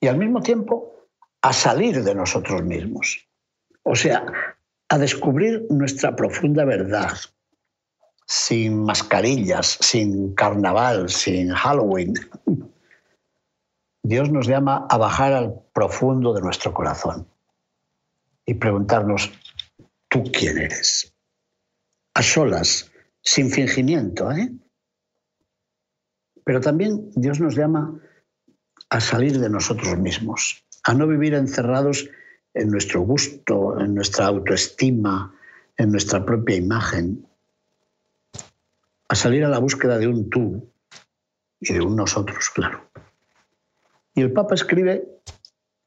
y 0.00 0.08
al 0.08 0.18
mismo 0.18 0.42
tiempo 0.42 0.92
a 1.42 1.52
salir 1.52 2.02
de 2.02 2.16
nosotros 2.16 2.64
mismos. 2.64 3.24
O 3.84 3.94
sea, 3.94 4.26
a 4.88 4.98
descubrir 4.98 5.64
nuestra 5.70 6.16
profunda 6.16 6.64
verdad, 6.64 7.12
sin 8.26 8.82
mascarillas, 8.82 9.78
sin 9.80 10.34
carnaval, 10.34 11.08
sin 11.08 11.50
Halloween. 11.50 12.14
Dios 14.02 14.30
nos 14.30 14.48
llama 14.48 14.86
a 14.90 14.98
bajar 14.98 15.32
al 15.32 15.62
profundo 15.72 16.34
de 16.34 16.40
nuestro 16.40 16.74
corazón 16.74 17.28
y 18.44 18.54
preguntarnos, 18.54 19.30
¿tú 20.08 20.24
quién 20.32 20.58
eres? 20.58 21.14
A 22.14 22.22
solas, 22.22 22.90
sin 23.22 23.50
fingimiento, 23.50 24.30
¿eh? 24.32 24.52
Pero 26.44 26.60
también 26.60 27.10
Dios 27.14 27.38
nos 27.38 27.54
llama 27.54 28.00
a 28.90 29.00
salir 29.00 29.38
de 29.38 29.48
nosotros 29.48 29.96
mismos, 29.96 30.66
a 30.84 30.94
no 30.94 31.06
vivir 31.06 31.34
encerrados 31.34 32.10
en 32.54 32.70
nuestro 32.70 33.02
gusto, 33.02 33.80
en 33.80 33.94
nuestra 33.94 34.26
autoestima, 34.26 35.34
en 35.76 35.92
nuestra 35.92 36.24
propia 36.24 36.56
imagen, 36.56 37.26
a 39.08 39.14
salir 39.14 39.44
a 39.44 39.48
la 39.48 39.58
búsqueda 39.58 39.98
de 39.98 40.08
un 40.08 40.28
tú 40.28 40.72
y 41.60 41.72
de 41.72 41.80
un 41.80 41.94
nosotros, 41.94 42.50
claro. 42.50 42.90
Y 44.14 44.22
el 44.22 44.32
Papa 44.32 44.54
escribe 44.54 45.04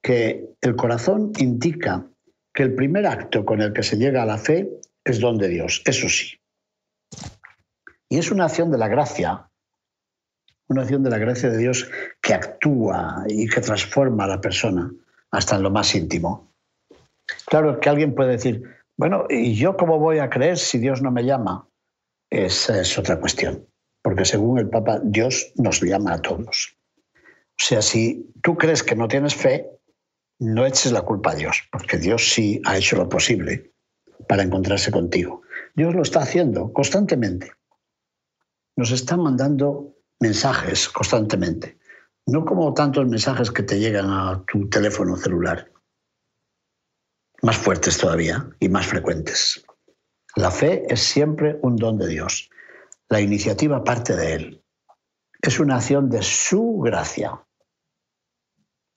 que 0.01 0.55
el 0.61 0.75
corazón 0.75 1.31
indica 1.37 2.05
que 2.53 2.63
el 2.63 2.73
primer 2.73 3.05
acto 3.05 3.45
con 3.45 3.61
el 3.61 3.73
que 3.73 3.83
se 3.83 3.97
llega 3.97 4.23
a 4.23 4.25
la 4.25 4.37
fe 4.37 4.69
es 5.03 5.19
don 5.19 5.37
de 5.37 5.49
Dios, 5.49 5.81
eso 5.85 6.09
sí. 6.09 6.39
Y 8.09 8.17
es 8.17 8.31
una 8.31 8.45
acción 8.45 8.71
de 8.71 8.77
la 8.77 8.87
gracia, 8.87 9.49
una 10.67 10.81
acción 10.81 11.03
de 11.03 11.09
la 11.09 11.17
gracia 11.17 11.49
de 11.49 11.57
Dios 11.57 11.89
que 12.21 12.33
actúa 12.33 13.23
y 13.27 13.47
que 13.47 13.61
transforma 13.61 14.23
a 14.23 14.27
la 14.27 14.41
persona 14.41 14.91
hasta 15.31 15.55
en 15.55 15.63
lo 15.63 15.69
más 15.69 15.93
íntimo. 15.95 16.53
Claro 17.45 17.79
que 17.79 17.89
alguien 17.89 18.15
puede 18.15 18.31
decir, 18.31 18.63
bueno, 18.97 19.25
¿y 19.29 19.55
yo 19.55 19.75
cómo 19.75 19.99
voy 19.99 20.19
a 20.19 20.29
creer 20.29 20.57
si 20.57 20.77
Dios 20.77 21.01
no 21.01 21.11
me 21.11 21.23
llama? 21.23 21.67
Esa 22.29 22.79
es 22.79 22.97
otra 22.97 23.19
cuestión, 23.19 23.67
porque 24.01 24.25
según 24.25 24.59
el 24.59 24.69
Papa, 24.69 24.99
Dios 25.03 25.51
nos 25.55 25.81
llama 25.81 26.13
a 26.13 26.21
todos. 26.21 26.77
O 27.57 27.63
sea, 27.63 27.81
si 27.81 28.31
tú 28.41 28.57
crees 28.57 28.83
que 28.83 28.95
no 28.95 29.07
tienes 29.07 29.35
fe, 29.35 29.69
no 30.39 30.65
eches 30.65 30.91
la 30.91 31.03
culpa 31.03 31.31
a 31.31 31.35
Dios, 31.35 31.63
porque 31.71 31.97
Dios 31.97 32.33
sí 32.33 32.61
ha 32.65 32.77
hecho 32.77 32.97
lo 32.97 33.07
posible 33.07 33.73
para 34.27 34.43
encontrarse 34.43 34.91
contigo. 34.91 35.41
Dios 35.75 35.95
lo 35.95 36.01
está 36.01 36.21
haciendo 36.21 36.71
constantemente. 36.73 37.51
Nos 38.75 38.91
está 38.91 39.15
mandando 39.15 39.95
mensajes 40.19 40.89
constantemente, 40.89 41.77
no 42.25 42.43
como 42.45 42.73
tantos 42.73 43.07
mensajes 43.07 43.51
que 43.51 43.63
te 43.63 43.79
llegan 43.79 44.09
a 44.09 44.43
tu 44.45 44.67
teléfono 44.69 45.15
celular, 45.15 45.71
más 47.41 47.57
fuertes 47.57 47.97
todavía 47.97 48.49
y 48.59 48.69
más 48.69 48.87
frecuentes. 48.87 49.65
La 50.35 50.51
fe 50.51 50.85
es 50.89 51.01
siempre 51.01 51.57
un 51.61 51.77
don 51.77 51.97
de 51.97 52.07
Dios. 52.07 52.49
La 53.07 53.21
iniciativa 53.21 53.83
parte 53.83 54.15
de 54.15 54.33
Él. 54.33 54.63
Es 55.41 55.59
una 55.59 55.77
acción 55.77 56.09
de 56.09 56.23
su 56.23 56.79
gracia. 56.83 57.44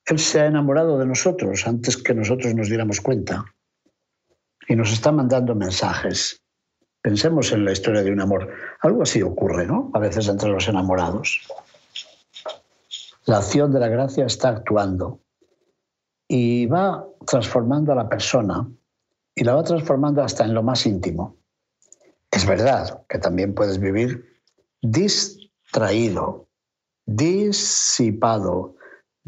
Él 0.09 0.19
se 0.19 0.41
ha 0.41 0.47
enamorado 0.47 0.99
de 0.99 1.05
nosotros 1.05 1.67
antes 1.67 1.99
que 1.99 2.15
nosotros 2.15 2.55
nos 2.55 2.69
diéramos 2.69 3.03
cuenta 3.03 3.45
y 4.67 4.75
nos 4.75 4.91
está 4.91 5.13
mandando 5.13 5.55
mensajes. 5.55 6.43
Pensemos 7.03 7.53
en 7.53 7.67
la 7.67 7.73
historia 7.73 8.03
de 8.03 8.11
un 8.11 8.21
amor. 8.21 8.51
Algo 8.81 9.03
así 9.03 9.23
ocurre, 9.23 9.67
¿no? 9.67 9.91
A 9.93 9.99
veces 9.99 10.27
entre 10.29 10.49
los 10.49 10.67
enamorados. 10.67 11.47
La 13.27 13.37
acción 13.37 13.71
de 13.71 13.81
la 13.81 13.89
gracia 13.89 14.25
está 14.25 14.49
actuando 14.49 15.21
y 16.27 16.65
va 16.65 17.07
transformando 17.27 17.93
a 17.93 17.97
la 17.97 18.09
persona 18.09 18.67
y 19.35 19.45
la 19.45 19.55
va 19.55 19.63
transformando 19.63 20.23
hasta 20.23 20.45
en 20.45 20.55
lo 20.55 20.63
más 20.63 20.87
íntimo. 20.87 21.37
Es 22.31 22.47
verdad 22.47 23.05
que 23.11 23.19
también 23.19 23.55
puedes 23.55 23.79
vivir 23.79 24.43
distraído, 24.81 26.49
disipado, 27.05 28.78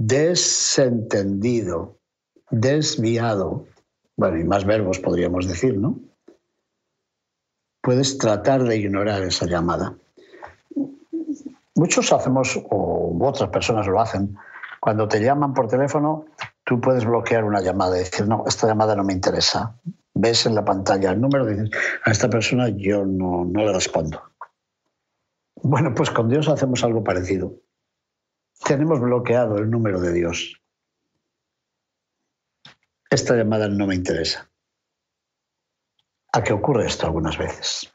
desentendido, 0.01 1.99
desviado. 2.51 3.67
Bueno, 4.17 4.39
y 4.39 4.45
más 4.45 4.65
verbos 4.65 4.99
podríamos 4.99 5.47
decir, 5.47 5.77
¿no? 5.77 6.01
Puedes 7.83 8.17
tratar 8.17 8.65
de 8.65 8.79
ignorar 8.79 9.23
esa 9.23 9.45
llamada. 9.45 9.95
Muchos 11.75 12.13
hacemos, 12.13 12.59
o 12.71 13.19
otras 13.21 13.51
personas 13.51 13.87
lo 13.87 14.01
hacen, 14.01 14.37
cuando 14.81 15.07
te 15.07 15.21
llaman 15.21 15.53
por 15.53 15.69
teléfono, 15.69 16.25
tú 16.65 16.81
puedes 16.81 17.05
bloquear 17.05 17.45
una 17.45 17.61
llamada 17.61 17.97
y 17.97 18.05
decir, 18.05 18.27
no, 18.27 18.45
esta 18.47 18.67
llamada 18.67 18.97
no 18.97 19.05
me 19.05 19.13
interesa. 19.13 19.79
Ves 20.15 20.47
en 20.47 20.55
la 20.55 20.65
pantalla 20.65 21.11
el 21.11 21.21
número 21.21 21.47
y 21.51 21.57
dices, 21.57 21.71
a 22.05 22.11
esta 22.11 22.31
persona 22.31 22.71
yo 22.71 23.05
no, 23.05 23.45
no 23.45 23.67
le 23.67 23.73
respondo. 23.73 24.23
Bueno, 25.63 25.95
pues 25.95 26.11
con 26.11 26.31
Dios 26.31 26.49
hacemos 26.49 26.83
algo 26.85 27.05
parecido. 27.05 27.53
Tenemos 28.65 29.01
bloqueado 29.01 29.59
el 29.59 29.71
número 29.71 30.01
de 30.01 30.13
Dios. 30.13 30.61
Esta 33.11 33.35
llamada 33.35 33.69
no 33.69 33.87
me 33.87 33.95
interesa. 33.95 34.49
¿A 36.33 36.43
qué 36.43 36.53
ocurre 36.53 36.87
esto 36.87 37.07
algunas 37.07 37.37
veces? 37.37 37.93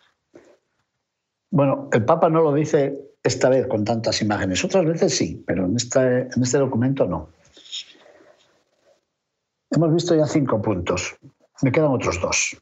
Bueno, 1.50 1.90
el 1.94 2.04
Papa 2.04 2.30
no 2.30 2.42
lo 2.42 2.54
dice 2.54 3.16
esta 3.24 3.50
vez 3.50 3.66
con 3.68 3.86
tantas 3.86 4.22
imágenes, 4.22 4.64
otras 4.66 4.86
veces 4.86 5.16
sí, 5.16 5.42
pero 5.48 5.66
en 5.66 5.76
este, 5.78 6.24
en 6.24 6.60
documento 6.60 7.06
no. 7.06 7.30
Hemos 9.72 9.94
visto 9.94 10.16
ya 10.16 10.28
cinco 10.28 10.62
puntos, 10.62 11.16
me 11.62 11.72
quedan 11.72 11.92
otros 11.92 12.20
dos. 12.20 12.62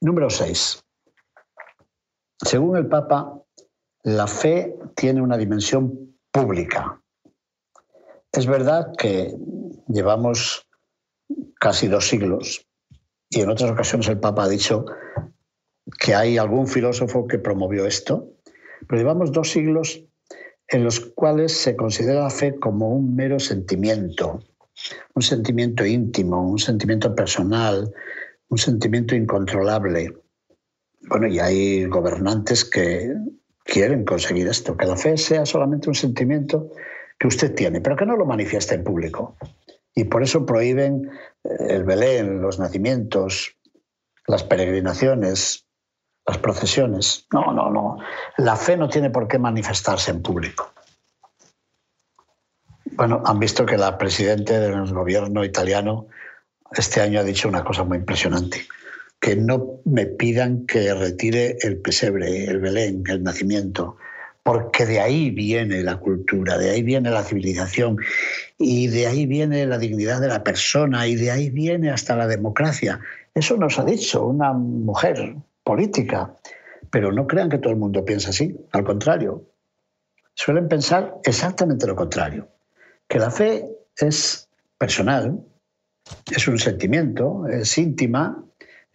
Número 0.00 0.30
seis. 0.30 0.82
Según 2.38 2.76
el 2.76 2.86
Papa, 2.86 3.42
la 4.04 4.26
fe 4.26 4.78
tiene 4.94 5.20
una 5.20 5.36
dimensión 5.36 6.15
pública. 6.36 7.00
Es 8.32 8.46
verdad 8.46 8.92
que 8.98 9.34
llevamos 9.88 10.68
casi 11.58 11.88
dos 11.88 12.06
siglos 12.08 12.66
y 13.30 13.40
en 13.40 13.48
otras 13.48 13.70
ocasiones 13.70 14.08
el 14.08 14.20
Papa 14.20 14.44
ha 14.44 14.48
dicho 14.48 14.84
que 15.98 16.14
hay 16.14 16.36
algún 16.36 16.66
filósofo 16.66 17.26
que 17.26 17.38
promovió 17.38 17.86
esto, 17.86 18.34
pero 18.86 19.00
llevamos 19.00 19.32
dos 19.32 19.50
siglos 19.50 20.04
en 20.68 20.84
los 20.84 21.00
cuales 21.00 21.52
se 21.56 21.74
considera 21.74 22.24
la 22.24 22.30
fe 22.30 22.58
como 22.58 22.90
un 22.90 23.14
mero 23.14 23.38
sentimiento, 23.38 24.40
un 25.14 25.22
sentimiento 25.22 25.86
íntimo, 25.86 26.50
un 26.50 26.58
sentimiento 26.58 27.14
personal, 27.14 27.90
un 28.48 28.58
sentimiento 28.58 29.14
incontrolable. 29.14 30.12
Bueno, 31.08 31.28
y 31.28 31.38
hay 31.38 31.84
gobernantes 31.86 32.64
que 32.64 33.14
quieren 33.66 34.04
conseguir 34.04 34.48
esto, 34.48 34.76
que 34.76 34.86
la 34.86 34.96
fe 34.96 35.16
sea 35.18 35.44
solamente 35.44 35.88
un 35.88 35.94
sentimiento 35.94 36.70
que 37.18 37.26
usted 37.26 37.54
tiene, 37.54 37.80
pero 37.80 37.96
que 37.96 38.06
no 38.06 38.16
lo 38.16 38.24
manifieste 38.24 38.74
en 38.74 38.84
público. 38.84 39.36
Y 39.94 40.04
por 40.04 40.22
eso 40.22 40.46
prohíben 40.46 41.10
eh, 41.44 41.56
el 41.70 41.84
Belén, 41.84 42.40
los 42.40 42.58
nacimientos, 42.58 43.56
las 44.26 44.44
peregrinaciones, 44.44 45.66
las 46.26 46.38
procesiones. 46.38 47.26
No, 47.32 47.52
no, 47.52 47.70
no. 47.70 47.98
La 48.36 48.56
fe 48.56 48.76
no 48.76 48.88
tiene 48.88 49.10
por 49.10 49.28
qué 49.28 49.38
manifestarse 49.38 50.10
en 50.10 50.22
público. 50.22 50.72
Bueno, 52.92 53.22
han 53.26 53.38
visto 53.38 53.66
que 53.66 53.76
la 53.76 53.98
presidenta 53.98 54.58
del 54.58 54.92
gobierno 54.92 55.44
italiano 55.44 56.06
este 56.72 57.00
año 57.00 57.20
ha 57.20 57.24
dicho 57.24 57.48
una 57.48 57.64
cosa 57.64 57.84
muy 57.84 57.98
impresionante 57.98 58.66
que 59.20 59.36
no 59.36 59.80
me 59.84 60.06
pidan 60.06 60.66
que 60.66 60.92
retire 60.94 61.56
el 61.62 61.78
pesebre, 61.78 62.44
el 62.44 62.60
Belén, 62.60 63.02
el 63.08 63.22
nacimiento, 63.22 63.96
porque 64.42 64.86
de 64.86 65.00
ahí 65.00 65.30
viene 65.30 65.82
la 65.82 65.96
cultura, 65.96 66.56
de 66.56 66.70
ahí 66.70 66.82
viene 66.82 67.10
la 67.10 67.24
civilización 67.24 67.98
y 68.58 68.86
de 68.86 69.08
ahí 69.08 69.26
viene 69.26 69.66
la 69.66 69.78
dignidad 69.78 70.20
de 70.20 70.28
la 70.28 70.44
persona 70.44 71.08
y 71.08 71.16
de 71.16 71.32
ahí 71.32 71.50
viene 71.50 71.90
hasta 71.90 72.14
la 72.14 72.28
democracia. 72.28 73.00
Eso 73.34 73.56
nos 73.56 73.78
ha 73.78 73.84
dicho 73.84 74.24
una 74.24 74.52
mujer 74.52 75.34
política, 75.64 76.32
pero 76.90 77.10
no 77.10 77.26
crean 77.26 77.48
que 77.48 77.58
todo 77.58 77.72
el 77.72 77.78
mundo 77.78 78.04
piensa 78.04 78.30
así, 78.30 78.56
al 78.70 78.84
contrario. 78.84 79.44
Suelen 80.34 80.68
pensar 80.68 81.16
exactamente 81.24 81.86
lo 81.86 81.96
contrario, 81.96 82.48
que 83.08 83.18
la 83.18 83.32
fe 83.32 83.68
es 83.96 84.48
personal, 84.78 85.42
es 86.30 86.46
un 86.46 86.58
sentimiento, 86.58 87.48
es 87.48 87.76
íntima, 87.78 88.45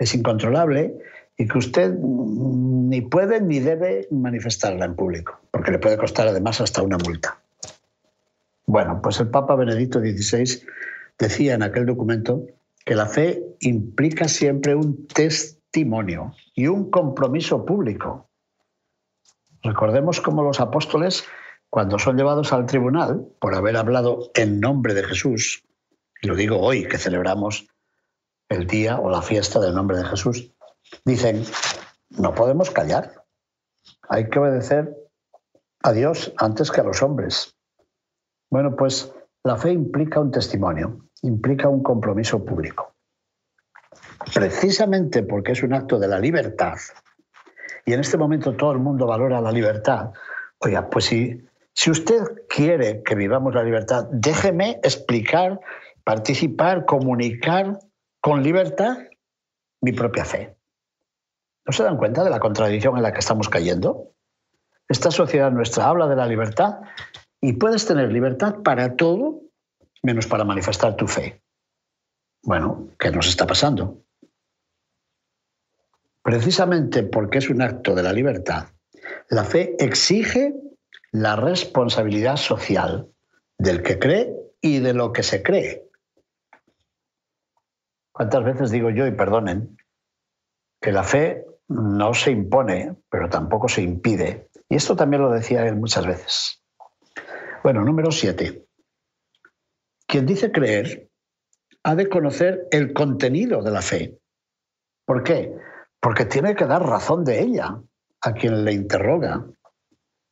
es 0.02 0.16
incontrolable 0.16 0.98
y 1.38 1.48
que 1.48 1.60
usted 1.60 1.94
ni 1.94 3.02
puede 3.02 3.40
ni 3.40 3.60
debe 3.60 4.08
manifestarla 4.10 4.86
en 4.86 4.96
público, 4.96 5.40
porque 5.52 5.72
le 5.72 5.78
puede 5.78 5.98
costar 5.98 6.28
además 6.28 6.60
hasta 6.60 6.82
una 6.82 6.98
multa. 6.98 7.40
Bueno, 8.66 9.00
pues 9.04 9.20
el 9.20 9.30
Papa 9.30 9.56
Benedicto 9.56 10.00
XVI 10.00 10.64
decía 11.20 11.54
en 11.54 11.62
aquel 11.62 11.86
documento 11.86 12.48
que 12.84 12.96
la 12.96 13.06
fe 13.06 13.44
implica 13.60 14.28
siempre 14.28 14.76
un 14.76 15.06
testimonio 15.06 16.34
y 16.56 16.66
un 16.66 16.90
compromiso 16.90 17.64
público. 17.64 18.28
Recordemos 19.62 20.20
cómo 20.20 20.42
los 20.42 20.60
apóstoles, 20.60 21.26
cuando 21.70 22.00
son 22.00 22.18
llevados 22.18 22.54
al 22.54 22.66
tribunal 22.66 23.28
por 23.40 23.54
haber 23.54 23.78
hablado 23.78 24.32
en 24.34 24.60
nombre 24.60 24.96
de 24.96 25.04
Jesús, 25.04 25.64
lo 26.24 26.36
digo 26.36 26.60
hoy 26.60 26.88
que 26.88 26.98
celebramos 26.98 27.71
el 28.52 28.68
día 28.68 29.00
o 29.00 29.10
la 29.10 29.22
fiesta 29.22 29.60
del 29.60 29.74
nombre 29.74 29.98
de 29.98 30.04
Jesús, 30.04 30.52
dicen, 31.06 31.44
no 32.10 32.36
podemos 32.36 32.70
callar, 32.70 33.24
hay 34.10 34.30
que 34.30 34.40
obedecer 34.40 34.94
a 35.84 35.94
Dios 35.94 36.34
antes 36.38 36.70
que 36.70 36.82
a 36.82 36.84
los 36.84 37.02
hombres. 37.02 37.56
Bueno, 38.50 38.76
pues 38.76 39.14
la 39.46 39.56
fe 39.56 39.72
implica 39.72 40.20
un 40.20 40.32
testimonio, 40.32 41.08
implica 41.22 41.70
un 41.70 41.82
compromiso 41.82 42.44
público. 42.44 42.94
Precisamente 44.34 45.24
porque 45.24 45.54
es 45.54 45.64
un 45.64 45.74
acto 45.74 45.98
de 45.98 46.10
la 46.10 46.20
libertad, 46.20 46.78
y 47.86 47.94
en 47.94 48.02
este 48.02 48.18
momento 48.18 48.56
todo 48.58 48.74
el 48.74 48.80
mundo 48.80 49.08
valora 49.08 49.40
la 49.40 49.52
libertad, 49.52 50.12
oiga, 50.60 50.90
pues 50.90 51.06
si, 51.06 51.42
si 51.74 51.90
usted 51.90 52.22
quiere 52.50 53.02
que 53.02 53.16
vivamos 53.16 53.56
la 53.56 53.64
libertad, 53.64 54.08
déjeme 54.12 54.82
explicar, 54.84 55.62
participar, 56.04 56.86
comunicar 56.86 57.80
con 58.22 58.44
libertad 58.44 58.98
mi 59.82 59.92
propia 59.92 60.24
fe. 60.24 60.56
¿No 61.66 61.74
se 61.74 61.84
dan 61.84 61.98
cuenta 61.98 62.24
de 62.24 62.30
la 62.30 62.40
contradicción 62.40 62.96
en 62.96 63.04
la 63.04 63.12
que 63.12 63.20
estamos 63.20 63.50
cayendo? 63.50 64.14
Esta 64.88 65.12
sociedad 65.12 65.52
nuestra 65.52 65.88
habla 65.88 66.08
de 66.08 66.16
la 66.16 66.28
libertad 66.28 66.82
y 67.40 67.54
puedes 67.54 67.86
tener 67.86 68.12
libertad 68.12 68.62
para 68.64 68.96
todo 68.96 69.42
menos 70.04 70.28
para 70.28 70.44
manifestar 70.44 70.96
tu 70.96 71.08
fe. 71.08 71.42
Bueno, 72.44 72.90
¿qué 73.00 73.12
nos 73.12 73.28
está 73.28 73.46
pasando? 73.46 74.04
Precisamente 76.24 77.04
porque 77.04 77.40
es 77.40 77.50
un 77.50 77.62
acto 77.62 77.96
de 77.96 78.04
la 78.04 78.14
libertad, 78.14 78.68
la 79.30 79.44
fe 79.44 79.76
exige 79.80 80.54
la 81.12 81.36
responsabilidad 81.36 82.38
social 82.38 83.08
del 83.58 83.82
que 83.82 83.98
cree 83.98 84.34
y 84.62 84.80
de 84.80 84.94
lo 84.94 85.12
que 85.12 85.24
se 85.24 85.42
cree. 85.42 85.91
¿Cuántas 88.22 88.44
veces 88.44 88.70
digo 88.70 88.92
yo, 88.92 89.08
y 89.08 89.12
perdonen, 89.14 89.78
que 90.80 90.92
la 90.92 91.02
fe 91.02 91.44
no 91.68 92.14
se 92.14 92.30
impone, 92.30 92.96
pero 93.10 93.30
tampoco 93.30 93.68
se 93.68 93.82
impide? 93.82 94.48
Y 94.70 94.76
esto 94.76 94.96
también 94.96 95.24
lo 95.24 95.32
decía 95.32 95.66
él 95.66 95.76
muchas 95.76 96.06
veces. 96.06 96.64
Bueno, 97.64 97.84
número 97.84 98.12
siete. 98.12 98.68
Quien 100.06 100.28
dice 100.28 100.52
creer 100.52 101.10
ha 101.82 101.96
de 101.96 102.10
conocer 102.10 102.68
el 102.70 102.94
contenido 102.94 103.64
de 103.64 103.72
la 103.72 103.82
fe. 103.82 104.20
¿Por 105.04 105.24
qué? 105.24 105.56
Porque 106.00 106.26
tiene 106.26 106.54
que 106.54 106.66
dar 106.66 106.84
razón 106.84 107.24
de 107.26 107.42
ella 107.42 107.82
a 108.22 108.34
quien 108.34 108.64
le 108.64 108.74
interroga. 108.74 109.48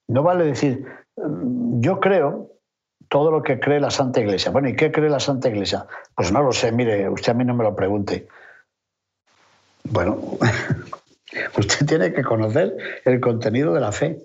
No 0.07 0.21
vale 0.21 0.45
decir, 0.45 0.85
mm, 1.17 1.81
yo 1.81 1.99
creo, 1.99 2.51
todo 3.09 3.31
lo 3.31 3.41
que 3.43 3.59
cree 3.59 3.79
la 3.79 3.91
Santa 3.91 4.21
Iglesia. 4.21 4.51
Bueno, 4.51 4.69
¿y 4.69 4.75
qué 4.75 4.91
cree 4.91 5.09
la 5.09 5.19
Santa 5.19 5.49
Iglesia? 5.49 5.85
Pues 6.15 6.31
no 6.31 6.43
lo 6.43 6.51
sé, 6.51 6.71
mire, 6.71 7.09
usted 7.09 7.31
a 7.31 7.35
mí 7.35 7.43
no 7.43 7.55
me 7.55 7.63
lo 7.63 7.75
pregunte. 7.75 8.27
Bueno, 9.83 10.37
usted 11.57 11.85
tiene 11.85 12.13
que 12.13 12.23
conocer 12.23 12.75
el 13.05 13.19
contenido 13.19 13.73
de 13.73 13.81
la 13.81 13.91
fe. 13.91 14.19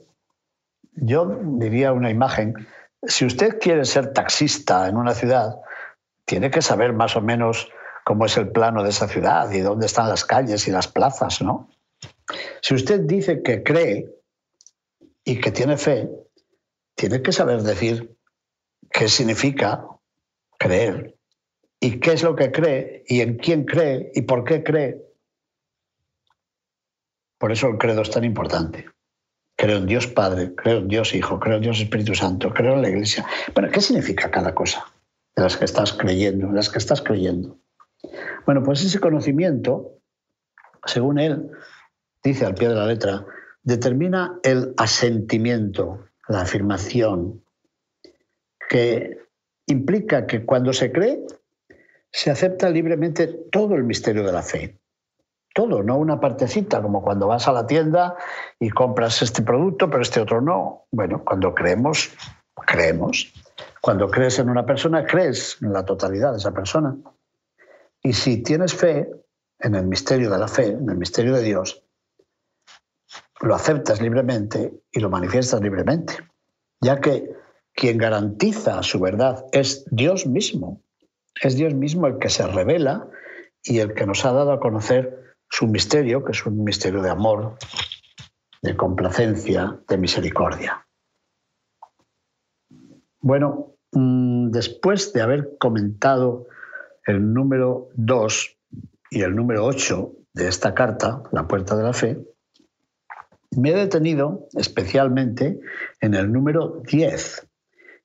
Yo 0.93 1.41
diría 1.43 1.93
una 1.93 2.11
imagen, 2.11 2.55
si 3.03 3.25
usted 3.25 3.59
quiere 3.59 3.85
ser 3.85 4.13
taxista 4.13 4.89
en 4.89 4.97
una 4.97 5.15
ciudad, 5.15 5.57
tiene 6.27 6.51
que 6.51 6.63
saber 6.63 6.93
más 6.93 7.17
o 7.17 7.21
menos 7.21 7.69
cómo 8.05 8.27
es 8.27 8.37
el 8.37 8.49
plano 8.51 8.83
de 8.83 8.91
esa 8.91 9.09
ciudad 9.09 9.51
y 9.51 9.61
dónde 9.61 9.87
están 9.87 10.09
las 10.09 10.25
calles 10.25 10.69
y 10.69 10.71
las 10.71 10.89
plazas, 10.89 11.41
¿no? 11.41 11.69
Si 12.61 12.75
usted 12.75 13.01
dice 13.01 13.43
que 13.43 13.63
cree 13.63 14.15
y 15.25 15.41
que 15.41 15.51
tiene 15.51 15.77
fe, 15.77 16.11
tiene 16.95 17.23
que 17.23 17.33
saber 17.33 17.63
decir 17.63 18.14
qué 18.95 19.09
significa 19.09 19.85
creer 20.57 21.19
y 21.81 21.99
qué 21.99 22.13
es 22.13 22.23
lo 22.23 22.37
que 22.37 22.53
cree 22.53 23.03
y 23.09 23.21
en 23.21 23.37
quién 23.37 23.65
cree 23.65 24.13
y 24.15 24.23
por 24.23 24.45
qué 24.45 24.63
cree. 24.63 25.03
Por 27.39 27.51
eso 27.51 27.69
el 27.69 27.77
credo 27.77 28.03
es 28.03 28.11
tan 28.11 28.25
importante. 28.25 28.89
Creo 29.57 29.79
en 29.79 29.87
Dios 29.87 30.07
Padre, 30.07 30.55
creo 30.55 30.79
en 30.79 30.89
Dios 30.89 31.13
Hijo, 31.15 31.41
creo 31.41 31.57
en 31.57 31.63
Dios 31.63 31.81
Espíritu 31.81 32.15
Santo, 32.15 32.55
creo 32.55 32.75
en 32.75 32.83
la 32.83 32.89
Iglesia. 32.89 33.27
Bueno, 33.53 33.71
¿qué 33.71 33.81
significa 33.81 34.31
cada 34.31 34.55
cosa 34.55 34.85
de 35.37 35.43
las 35.43 35.57
que 35.57 35.65
estás 35.65 35.93
creyendo, 35.93 36.49
de 36.49 36.55
las 36.55 36.71
que 36.71 36.79
estás 36.79 37.03
creyendo? 37.03 37.59
Bueno, 38.47 38.63
pues 38.63 38.85
ese 38.85 39.01
conocimiento, 39.01 39.99
según 40.87 41.19
él, 41.19 41.51
dice 42.23 42.47
al 42.47 42.55
pie 42.55 42.69
de 42.69 42.75
la 42.75 42.87
letra, 42.87 43.27
determina 43.63 44.39
el 44.45 44.73
asentimiento, 44.77 46.07
la 46.29 46.43
afirmación, 46.43 47.44
que 48.69 49.19
implica 49.67 50.27
que 50.27 50.45
cuando 50.45 50.73
se 50.73 50.93
cree, 50.93 51.25
se 52.13 52.31
acepta 52.31 52.71
libremente 52.71 53.27
todo 53.51 53.75
el 53.75 53.85
misterio 53.85 54.25
de 54.25 54.33
la 54.33 54.43
fe. 54.43 54.79
Todo, 55.55 55.83
no 55.83 55.97
una 55.99 56.21
partecita, 56.21 56.83
como 56.83 57.03
cuando 57.03 57.29
vas 57.29 57.47
a 57.47 57.53
la 57.53 57.67
tienda 57.67 58.17
y 58.59 58.71
compras 58.71 59.23
este 59.23 59.43
producto, 59.43 59.89
pero 59.89 60.03
este 60.03 60.21
otro 60.21 60.41
no. 60.41 60.87
Bueno, 60.91 61.25
cuando 61.25 61.55
creemos, 61.55 62.13
creemos. 62.67 63.33
Cuando 63.81 64.11
crees 64.11 64.39
en 64.39 64.49
una 64.49 64.67
persona, 64.67 65.07
crees 65.07 65.59
en 65.63 65.73
la 65.73 65.85
totalidad 65.85 66.33
de 66.33 66.39
esa 66.39 66.53
persona. 66.53 66.97
Y 68.03 68.13
si 68.13 68.43
tienes 68.43 68.75
fe 68.75 69.09
en 69.59 69.75
el 69.75 69.87
misterio 69.87 70.31
de 70.31 70.39
la 70.39 70.49
fe, 70.49 70.69
en 70.69 70.89
el 70.89 70.97
misterio 70.97 71.35
de 71.35 71.43
Dios, 71.43 71.85
lo 73.41 73.55
aceptas 73.55 74.01
libremente 74.01 74.73
y 74.91 75.01
lo 75.01 75.11
manifiestas 75.11 75.61
libremente, 75.61 76.15
ya 76.81 77.01
que 77.01 77.35
quien 77.75 77.99
garantiza 77.99 78.83
su 78.83 79.01
verdad 79.01 79.45
es 79.53 79.85
Dios 79.91 80.27
mismo. 80.27 80.83
Es 81.43 81.57
Dios 81.57 81.75
mismo 81.75 82.07
el 82.07 82.19
que 82.19 82.31
se 82.31 82.47
revela 82.47 83.09
y 83.63 83.81
el 83.81 83.95
que 83.95 84.07
nos 84.07 84.25
ha 84.25 84.33
dado 84.33 84.53
a 84.53 84.61
conocer 84.61 85.35
su 85.51 85.67
misterio, 85.67 86.25
que 86.25 86.33
es 86.33 86.47
un 86.47 86.63
misterio 86.65 87.03
de 87.03 87.11
amor, 87.11 87.57
de 88.63 88.77
complacencia, 88.77 89.79
de 89.89 89.99
misericordia. 89.99 90.87
Bueno, 93.21 93.77
mm, 93.93 94.51
después 94.51 95.13
de 95.13 95.23
haber 95.23 95.57
comentado 95.59 96.47
el 97.07 97.33
número 97.33 97.89
2 97.95 98.57
y 99.11 99.23
el 99.23 99.35
número 99.35 99.65
8 99.65 100.13
de 100.33 100.49
esta 100.49 100.75
carta, 100.75 101.23
La 101.33 101.47
Puerta 101.47 101.77
de 101.77 101.83
la 101.83 101.93
Fe, 101.93 102.19
me 103.57 103.71
he 103.71 103.75
detenido 103.75 104.49
especialmente 104.55 105.61
en 106.01 106.15
el 106.15 106.33
número 106.33 106.83
10. 106.87 107.49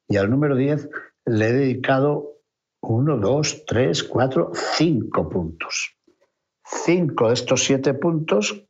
Y 0.09 0.17
al 0.17 0.29
número 0.29 0.55
10 0.55 0.89
le 1.25 1.47
he 1.47 1.53
dedicado 1.53 2.41
1, 2.81 3.17
2, 3.17 3.65
3, 3.65 4.03
4, 4.03 4.51
5 4.53 5.29
puntos. 5.29 5.95
Cinco 6.65 7.27
de 7.27 7.33
estos 7.33 7.63
siete 7.63 7.93
puntos 7.93 8.65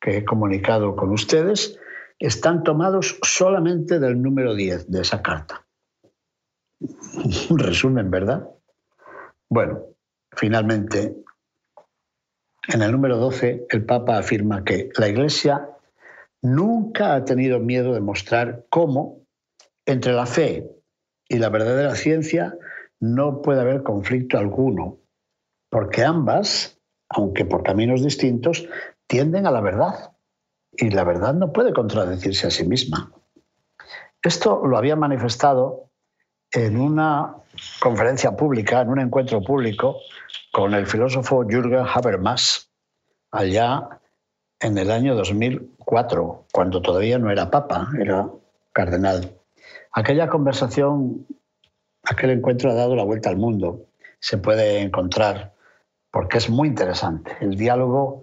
que 0.00 0.18
he 0.18 0.24
comunicado 0.24 0.96
con 0.96 1.10
ustedes 1.10 1.78
están 2.18 2.62
tomados 2.62 3.18
solamente 3.22 3.98
del 3.98 4.20
número 4.20 4.54
10 4.54 4.90
de 4.90 5.00
esa 5.00 5.22
carta. 5.22 5.66
Un 7.50 7.58
resumen, 7.58 8.10
¿verdad? 8.10 8.48
Bueno, 9.48 9.84
finalmente, 10.32 11.16
en 12.68 12.82
el 12.82 12.92
número 12.92 13.18
12, 13.18 13.66
el 13.68 13.84
Papa 13.84 14.18
afirma 14.18 14.64
que 14.64 14.90
la 14.96 15.08
Iglesia 15.08 15.68
nunca 16.42 17.14
ha 17.14 17.24
tenido 17.24 17.60
miedo 17.60 17.94
de 17.94 18.00
mostrar 18.00 18.66
cómo 18.68 19.24
entre 19.86 20.12
la 20.12 20.26
fe 20.26 20.74
y 21.28 21.38
la 21.38 21.48
verdadera 21.48 21.94
ciencia 21.94 22.56
no 23.00 23.42
puede 23.42 23.60
haber 23.60 23.82
conflicto 23.82 24.38
alguno, 24.38 24.98
porque 25.70 26.04
ambas, 26.04 26.80
aunque 27.08 27.44
por 27.44 27.62
caminos 27.62 28.02
distintos, 28.02 28.66
tienden 29.06 29.46
a 29.46 29.50
la 29.50 29.60
verdad, 29.60 30.12
y 30.76 30.90
la 30.90 31.04
verdad 31.04 31.34
no 31.34 31.52
puede 31.52 31.72
contradecirse 31.72 32.46
a 32.46 32.50
sí 32.50 32.66
misma. 32.66 33.12
Esto 34.22 34.66
lo 34.66 34.76
había 34.76 34.96
manifestado 34.96 35.90
en 36.50 36.80
una 36.80 37.36
conferencia 37.80 38.36
pública, 38.36 38.80
en 38.80 38.90
un 38.90 39.00
encuentro 39.00 39.42
público, 39.42 39.96
con 40.52 40.74
el 40.74 40.86
filósofo 40.86 41.44
Jürgen 41.44 41.84
Habermas, 41.86 42.70
allá 43.30 44.00
en 44.60 44.78
el 44.78 44.90
año 44.90 45.14
2004, 45.14 46.46
cuando 46.52 46.80
todavía 46.80 47.18
no 47.18 47.30
era 47.30 47.50
papa, 47.50 47.88
era 48.00 48.28
cardenal. 48.72 49.38
Aquella 49.96 50.28
conversación, 50.28 51.24
aquel 52.02 52.30
encuentro 52.30 52.70
ha 52.70 52.74
dado 52.74 52.96
la 52.96 53.04
vuelta 53.04 53.30
al 53.30 53.36
mundo. 53.36 53.86
Se 54.18 54.38
puede 54.38 54.80
encontrar 54.80 55.54
porque 56.10 56.38
es 56.38 56.50
muy 56.50 56.66
interesante. 56.66 57.30
El 57.40 57.56
diálogo 57.56 58.22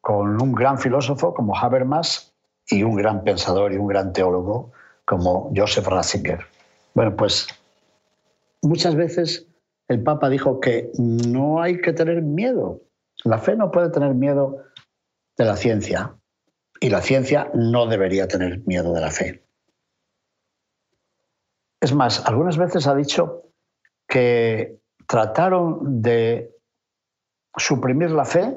con 0.00 0.40
un 0.40 0.52
gran 0.52 0.78
filósofo 0.78 1.34
como 1.34 1.56
Habermas 1.56 2.34
y 2.66 2.82
un 2.82 2.96
gran 2.96 3.24
pensador 3.24 3.74
y 3.74 3.76
un 3.76 3.88
gran 3.88 4.14
teólogo 4.14 4.72
como 5.04 5.52
Joseph 5.54 5.86
Ratzinger. 5.86 6.40
Bueno, 6.94 7.14
pues 7.14 7.46
muchas 8.62 8.94
veces 8.94 9.46
el 9.88 10.02
Papa 10.02 10.30
dijo 10.30 10.60
que 10.60 10.90
no 10.98 11.60
hay 11.60 11.82
que 11.82 11.92
tener 11.92 12.22
miedo. 12.22 12.80
La 13.24 13.36
fe 13.36 13.54
no 13.54 13.70
puede 13.70 13.90
tener 13.90 14.14
miedo 14.14 14.62
de 15.36 15.44
la 15.44 15.56
ciencia 15.56 16.14
y 16.80 16.88
la 16.88 17.02
ciencia 17.02 17.50
no 17.54 17.86
debería 17.86 18.28
tener 18.28 18.62
miedo 18.66 18.94
de 18.94 19.00
la 19.02 19.10
fe. 19.10 19.43
Es 21.84 21.92
más, 21.92 22.24
algunas 22.24 22.56
veces 22.56 22.86
ha 22.86 22.94
dicho 22.94 23.42
que 24.08 24.80
trataron 25.06 26.00
de 26.00 26.56
suprimir 27.58 28.10
la 28.10 28.24
fe 28.24 28.56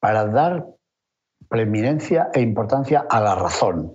para 0.00 0.26
dar 0.26 0.66
preeminencia 1.48 2.28
e 2.34 2.40
importancia 2.40 3.06
a 3.08 3.20
la 3.20 3.36
razón. 3.36 3.94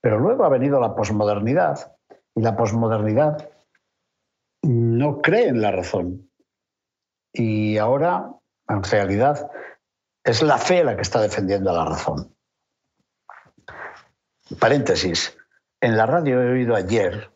Pero 0.00 0.18
luego 0.18 0.44
ha 0.44 0.48
venido 0.48 0.80
la 0.80 0.96
posmodernidad 0.96 1.96
y 2.34 2.42
la 2.42 2.56
posmodernidad 2.56 3.52
no 4.64 5.22
cree 5.22 5.46
en 5.46 5.62
la 5.62 5.70
razón. 5.70 6.28
Y 7.32 7.78
ahora, 7.78 8.32
en 8.66 8.82
realidad, 8.82 9.48
es 10.24 10.42
la 10.42 10.58
fe 10.58 10.82
la 10.82 10.96
que 10.96 11.02
está 11.02 11.20
defendiendo 11.20 11.70
a 11.70 11.74
la 11.74 11.84
razón. 11.84 12.34
Paréntesis. 14.58 15.38
En 15.82 15.96
la 15.96 16.06
radio 16.06 16.40
he 16.40 16.52
oído 16.52 16.76
ayer 16.76 17.32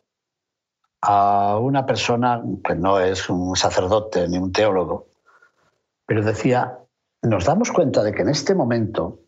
a 1.01 1.57
una 1.59 1.85
persona 1.85 2.41
que 2.63 2.75
no 2.75 2.97
es 3.01 3.29
un 3.29 3.57
sacerdote 3.57 4.25
ni 4.29 4.37
un 4.37 4.53
teólogo, 4.53 5.09
pero 6.05 6.23
decía, 6.23 6.79
nos 7.23 7.43
damos 7.43 7.73
cuenta 7.73 8.03
de 8.03 8.13
que 8.13 8.21
en 8.21 8.29
este 8.29 8.55
momento 8.55 9.19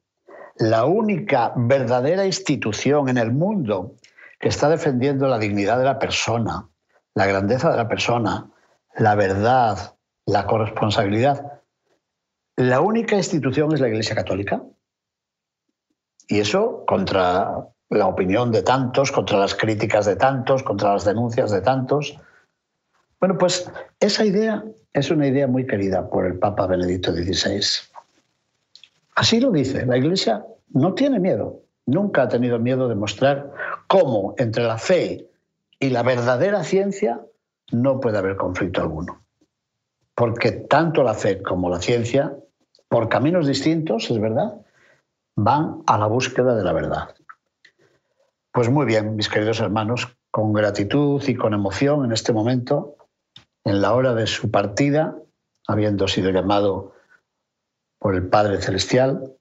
la 0.55 0.85
única 0.85 1.51
verdadera 1.57 2.25
institución 2.25 3.09
en 3.09 3.17
el 3.17 3.33
mundo 3.33 3.95
que 4.39 4.47
está 4.47 4.69
defendiendo 4.69 5.27
la 5.27 5.37
dignidad 5.37 5.77
de 5.77 5.83
la 5.83 5.99
persona, 5.99 6.69
la 7.13 7.25
grandeza 7.25 7.71
de 7.71 7.75
la 7.75 7.89
persona, 7.89 8.49
la 8.95 9.15
verdad, 9.15 9.97
la 10.27 10.47
corresponsabilidad, 10.47 11.59
la 12.55 12.79
única 12.79 13.17
institución 13.17 13.73
es 13.73 13.81
la 13.81 13.89
Iglesia 13.89 14.15
Católica. 14.15 14.63
Y 16.25 16.39
eso 16.39 16.85
contra 16.87 17.67
la 17.89 18.07
opinión 18.07 18.51
de 18.51 18.61
tantos, 18.61 19.11
contra 19.11 19.39
las 19.39 19.55
críticas 19.55 20.05
de 20.05 20.15
tantos, 20.15 20.63
contra 20.63 20.93
las 20.93 21.05
denuncias 21.05 21.51
de 21.51 21.61
tantos. 21.61 22.17
Bueno, 23.19 23.37
pues 23.37 23.69
esa 23.99 24.25
idea 24.25 24.63
es 24.93 25.11
una 25.11 25.27
idea 25.27 25.47
muy 25.47 25.65
querida 25.65 26.09
por 26.09 26.25
el 26.25 26.37
Papa 26.37 26.67
Benedicto 26.67 27.11
XVI. 27.11 27.61
Así 29.15 29.39
lo 29.39 29.51
dice, 29.51 29.85
la 29.85 29.97
Iglesia 29.97 30.45
no 30.69 30.93
tiene 30.93 31.19
miedo, 31.19 31.61
nunca 31.85 32.23
ha 32.23 32.27
tenido 32.29 32.59
miedo 32.59 32.87
de 32.87 32.95
mostrar 32.95 33.51
cómo 33.87 34.35
entre 34.37 34.63
la 34.63 34.77
fe 34.77 35.27
y 35.79 35.89
la 35.89 36.03
verdadera 36.03 36.63
ciencia 36.63 37.21
no 37.71 37.99
puede 37.99 38.17
haber 38.17 38.37
conflicto 38.37 38.81
alguno. 38.81 39.21
Porque 40.15 40.51
tanto 40.51 41.03
la 41.03 41.13
fe 41.13 41.41
como 41.41 41.69
la 41.69 41.81
ciencia 41.81 42.35
por 42.87 43.09
caminos 43.09 43.47
distintos, 43.47 44.09
es 44.09 44.19
verdad, 44.19 44.55
van 45.35 45.81
a 45.85 45.97
la 45.97 46.07
búsqueda 46.07 46.55
de 46.55 46.63
la 46.63 46.73
verdad. 46.73 47.15
Pues 48.51 48.67
muy 48.67 48.87
bien, 48.87 49.15
mis 49.15 49.29
queridos 49.29 49.59
hermanos, 49.59 50.07
con 50.31 50.53
gratitud 50.53 51.23
y 51.27 51.35
con 51.35 51.53
emoción 51.53 52.03
en 52.03 52.11
este 52.11 52.33
momento, 52.33 52.97
en 53.63 53.79
la 53.79 53.93
hora 53.93 54.15
de 54.15 54.25
su 54.25 54.49
partida, 54.49 55.15
habiendo 55.67 56.07
sido 56.07 56.31
llamado 56.31 56.95
por 57.99 58.15
el 58.15 58.27
Padre 58.27 58.59
Celestial, 58.59 59.35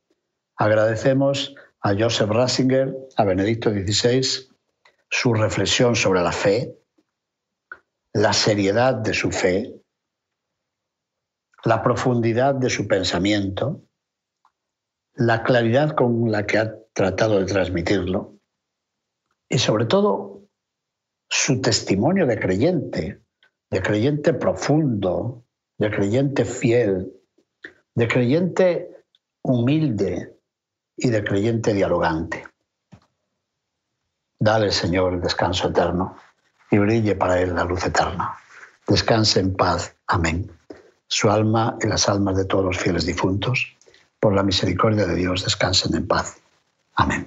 agradecemos 0.57 1.55
a 1.81 1.95
Joseph 1.99 2.29
Ratzinger, 2.29 2.95
a 3.17 3.25
Benedicto 3.25 3.71
XVI, 3.71 4.51
su 5.09 5.33
reflexión 5.33 5.97
sobre 5.97 6.21
la 6.21 6.33
fe, 6.33 6.77
la 8.13 8.35
seriedad 8.35 8.95
de 8.95 9.15
su 9.15 9.31
fe, 9.31 9.75
la 11.65 11.83
profundidad 11.83 12.55
de 12.55 12.69
su 12.69 12.87
pensamiento, 12.87 13.81
la 15.15 15.43
claridad 15.45 15.95
con 15.95 16.31
la 16.31 16.47
que 16.47 16.59
ha 16.59 16.75
tratado 16.93 17.39
de 17.39 17.47
transmitirlo 17.47 18.38
y 19.49 19.59
sobre 19.59 19.87
todo 19.87 20.43
su 21.29 21.61
testimonio 21.61 22.27
de 22.27 22.39
creyente, 22.39 23.23
de 23.71 23.83
creyente 23.83 24.35
profundo, 24.35 25.45
de 25.79 25.91
creyente 25.91 26.45
fiel, 26.45 27.13
de 27.95 28.09
creyente 28.09 29.05
humilde 29.43 30.37
y 30.97 31.11
de 31.11 31.25
creyente 31.25 31.73
dialogante. 31.73 32.47
Dale, 34.41 34.71
Señor, 34.71 35.15
el 35.15 35.21
descanso 35.21 35.69
eterno 35.69 36.17
y 36.71 36.79
brille 36.79 37.17
para 37.17 37.41
él 37.41 37.55
la 37.55 37.65
luz 37.65 37.85
eterna. 37.85 38.37
Descanse 38.87 39.41
en 39.41 39.55
paz. 39.55 39.95
Amén. 40.07 40.51
Su 41.07 41.31
alma 41.31 41.77
y 41.81 41.89
las 41.89 42.09
almas 42.09 42.37
de 42.37 42.45
todos 42.45 42.65
los 42.65 42.79
fieles 42.79 43.07
difuntos, 43.07 43.77
por 44.21 44.35
la 44.35 44.43
misericordia 44.43 45.07
de 45.07 45.15
Dios, 45.15 45.45
descansen 45.45 45.95
en 45.95 46.07
paz. 46.07 46.37
Amén. 46.95 47.27